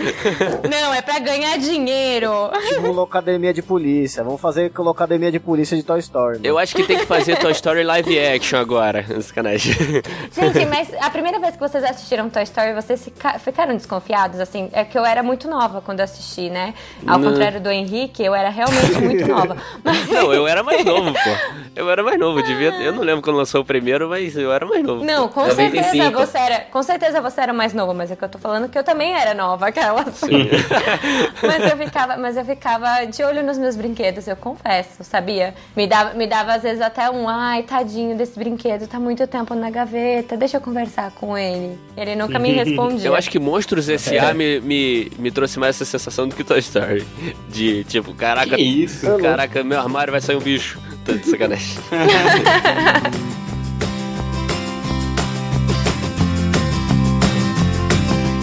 [0.68, 2.30] Não, é pra ganhar dinheiro.
[2.68, 4.24] Tipo locademia de polícia.
[4.24, 6.38] Vamos fazer locademia de polícia de Toy Story.
[6.38, 6.48] né?
[6.48, 9.72] Eu acho que tem que fazer Toy Story live action agora, sacanagem.
[9.74, 14.68] Gente, mas a primeira vez que vocês assistiram Toy Story, vocês fica- ficaram desconfiados, assim?
[14.72, 16.74] É que eu era muito nova quando eu assisti, né?
[17.06, 17.30] Ao Não.
[17.30, 19.56] contrário do Henrique, eu era realmente muito nova.
[19.84, 20.08] Mas...
[20.08, 21.30] Não, eu era mais novo, pô.
[21.76, 24.66] Eu era mais novo, devia, eu não lembro quando lançou o primeiro, mas eu era
[24.66, 25.04] mais novo.
[25.04, 25.82] Não, com 95.
[25.86, 26.60] certeza você era.
[26.70, 29.14] Com certeza você era mais novo, mas é que eu tô falando que eu também
[29.14, 30.04] era nova, aquela.
[31.42, 35.54] mas eu ficava, mas eu ficava de olho nos meus brinquedos, eu confesso, sabia?
[35.76, 39.54] Me dava, me dava às vezes até um, ai, tadinho desse brinquedo, tá muito tempo
[39.54, 41.78] na gaveta, deixa eu conversar com ele.
[41.96, 43.08] Ele nunca me respondia.
[43.08, 44.32] Eu acho que Monstros S.A.
[44.34, 47.06] me, me, me trouxe mais essa sensação do que Toy Story.
[47.48, 49.06] De tipo, caraca, Que isso?
[49.18, 50.80] caraca, meu armário vai sair um bicho.
[51.04, 51.78] Tô de sacanagem.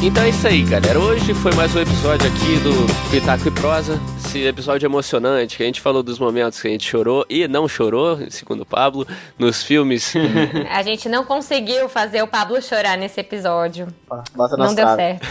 [0.02, 0.98] Então é isso aí, galera.
[0.98, 4.00] Hoje foi mais um episódio aqui do Pitaco e Prosa.
[4.18, 7.68] Esse episódio emocionante, que a gente falou dos momentos que a gente chorou e não
[7.68, 9.06] chorou, segundo o Pablo,
[9.38, 10.14] nos filmes.
[10.70, 13.88] A gente não conseguiu fazer o Pablo chorar nesse episódio.
[14.36, 14.96] Nas Não deu traves.
[14.96, 15.28] certo.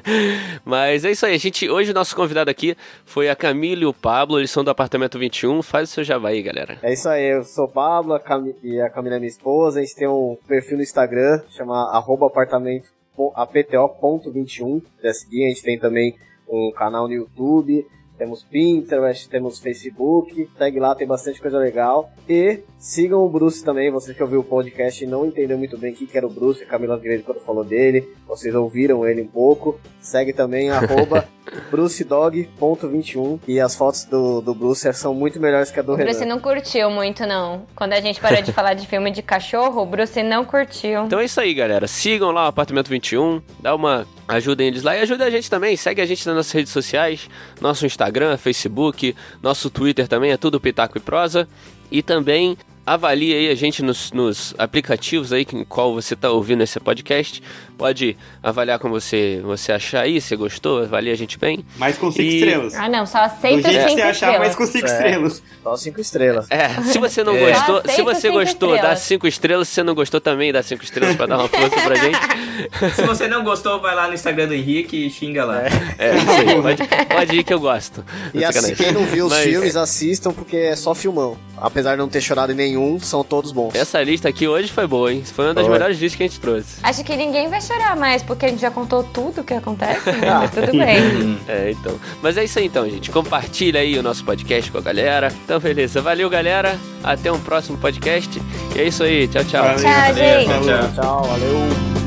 [0.64, 1.68] Mas é isso aí, a gente.
[1.68, 5.18] Hoje o nosso convidado aqui foi a Camila e o Pablo, eles são do apartamento
[5.18, 5.60] 21.
[5.62, 6.78] Faz o seu jabá aí, galera.
[6.82, 9.80] É isso aí, eu sou o Pablo a Cami- e a Camila é minha esposa.
[9.80, 12.88] A gente tem um perfil no Instagram, chama arroba apartamento
[13.28, 14.82] apto.21.
[15.02, 16.16] Já seguir, a gente tem também
[16.48, 17.86] um canal no YouTube.
[18.18, 22.10] Temos Pinterest, temos Facebook, segue lá, tem bastante coisa legal.
[22.28, 25.92] E sigam o Bruce também, você que ouviu o podcast e não entendeu muito bem
[25.92, 29.06] o que era o Bruce, a Camila de vez em quando falou dele, vocês ouviram
[29.06, 29.78] ele um pouco.
[30.00, 31.28] Segue também arroba
[31.70, 36.20] brucedog.21 e as fotos do, do Bruce são muito melhores que a do O Bruce
[36.20, 36.34] Renan.
[36.34, 37.66] não curtiu muito, não.
[37.76, 41.04] Quando a gente parou de falar de filme de cachorro, o Bruce não curtiu.
[41.04, 41.86] Então é isso aí, galera.
[41.86, 44.06] Sigam lá o apartamento 21, dá uma.
[44.26, 45.76] Ajudem eles lá e ajuda a gente também.
[45.76, 47.28] Segue a gente nas nossas redes sociais,
[47.60, 51.48] nosso Instagram, Facebook, nosso Twitter também, é tudo Pitaco e Prosa.
[51.90, 52.56] E também
[52.94, 57.42] avalie aí a gente nos, nos aplicativos aí em qual você está ouvindo esse podcast.
[57.78, 61.64] Pode avaliar como você, você achar aí, se gostou, avalie a gente bem.
[61.78, 62.74] Mas com cinco E- estrelas.
[62.74, 64.38] Ah, não, só aceita cinco você achar, estrelas.
[64.40, 64.92] mas com cinco É.
[64.92, 65.42] estrelas.
[65.62, 66.46] Só cinco estrelas.
[66.50, 67.52] É, se você não É.
[67.52, 68.98] gostou, se você gostou, dá estrelas.
[69.00, 69.68] cinco estrelas.
[69.68, 72.18] Se você não gostou também, dá cinco estrelas pra dar uma força pra gente.
[72.94, 75.62] Se você não gostou, vai lá no Instagram do Henrique e xinga lá.
[75.98, 76.82] É, isso aí, pode,
[77.14, 78.04] pode ir que eu gosto.
[78.34, 81.38] E assim, quem não viu os Mas filmes, assistam, porque é só filmão.
[81.56, 83.74] Apesar de não ter chorado em nenhum, são todos bons.
[83.74, 85.22] Essa lista aqui hoje foi boa, hein?
[85.24, 85.72] Foi uma das Foi.
[85.72, 86.76] melhores listas que a gente trouxe.
[86.82, 90.10] Acho que ninguém vai chorar mais, porque a gente já contou tudo o que acontece,
[90.12, 90.30] né?
[90.30, 91.38] Mas tudo bem.
[91.48, 91.98] É, então.
[92.22, 93.10] Mas é isso aí então, gente.
[93.10, 95.32] Compartilha aí o nosso podcast com a galera.
[95.44, 96.00] Então, beleza.
[96.00, 96.78] Valeu, galera.
[97.02, 98.40] Até um próximo podcast.
[98.76, 99.26] E é isso aí.
[99.28, 99.62] Tchau, tchau.
[99.64, 100.48] Valeu, Tchau, valeu, gente.
[100.48, 100.92] falou.
[100.94, 101.99] Tchau, valeu.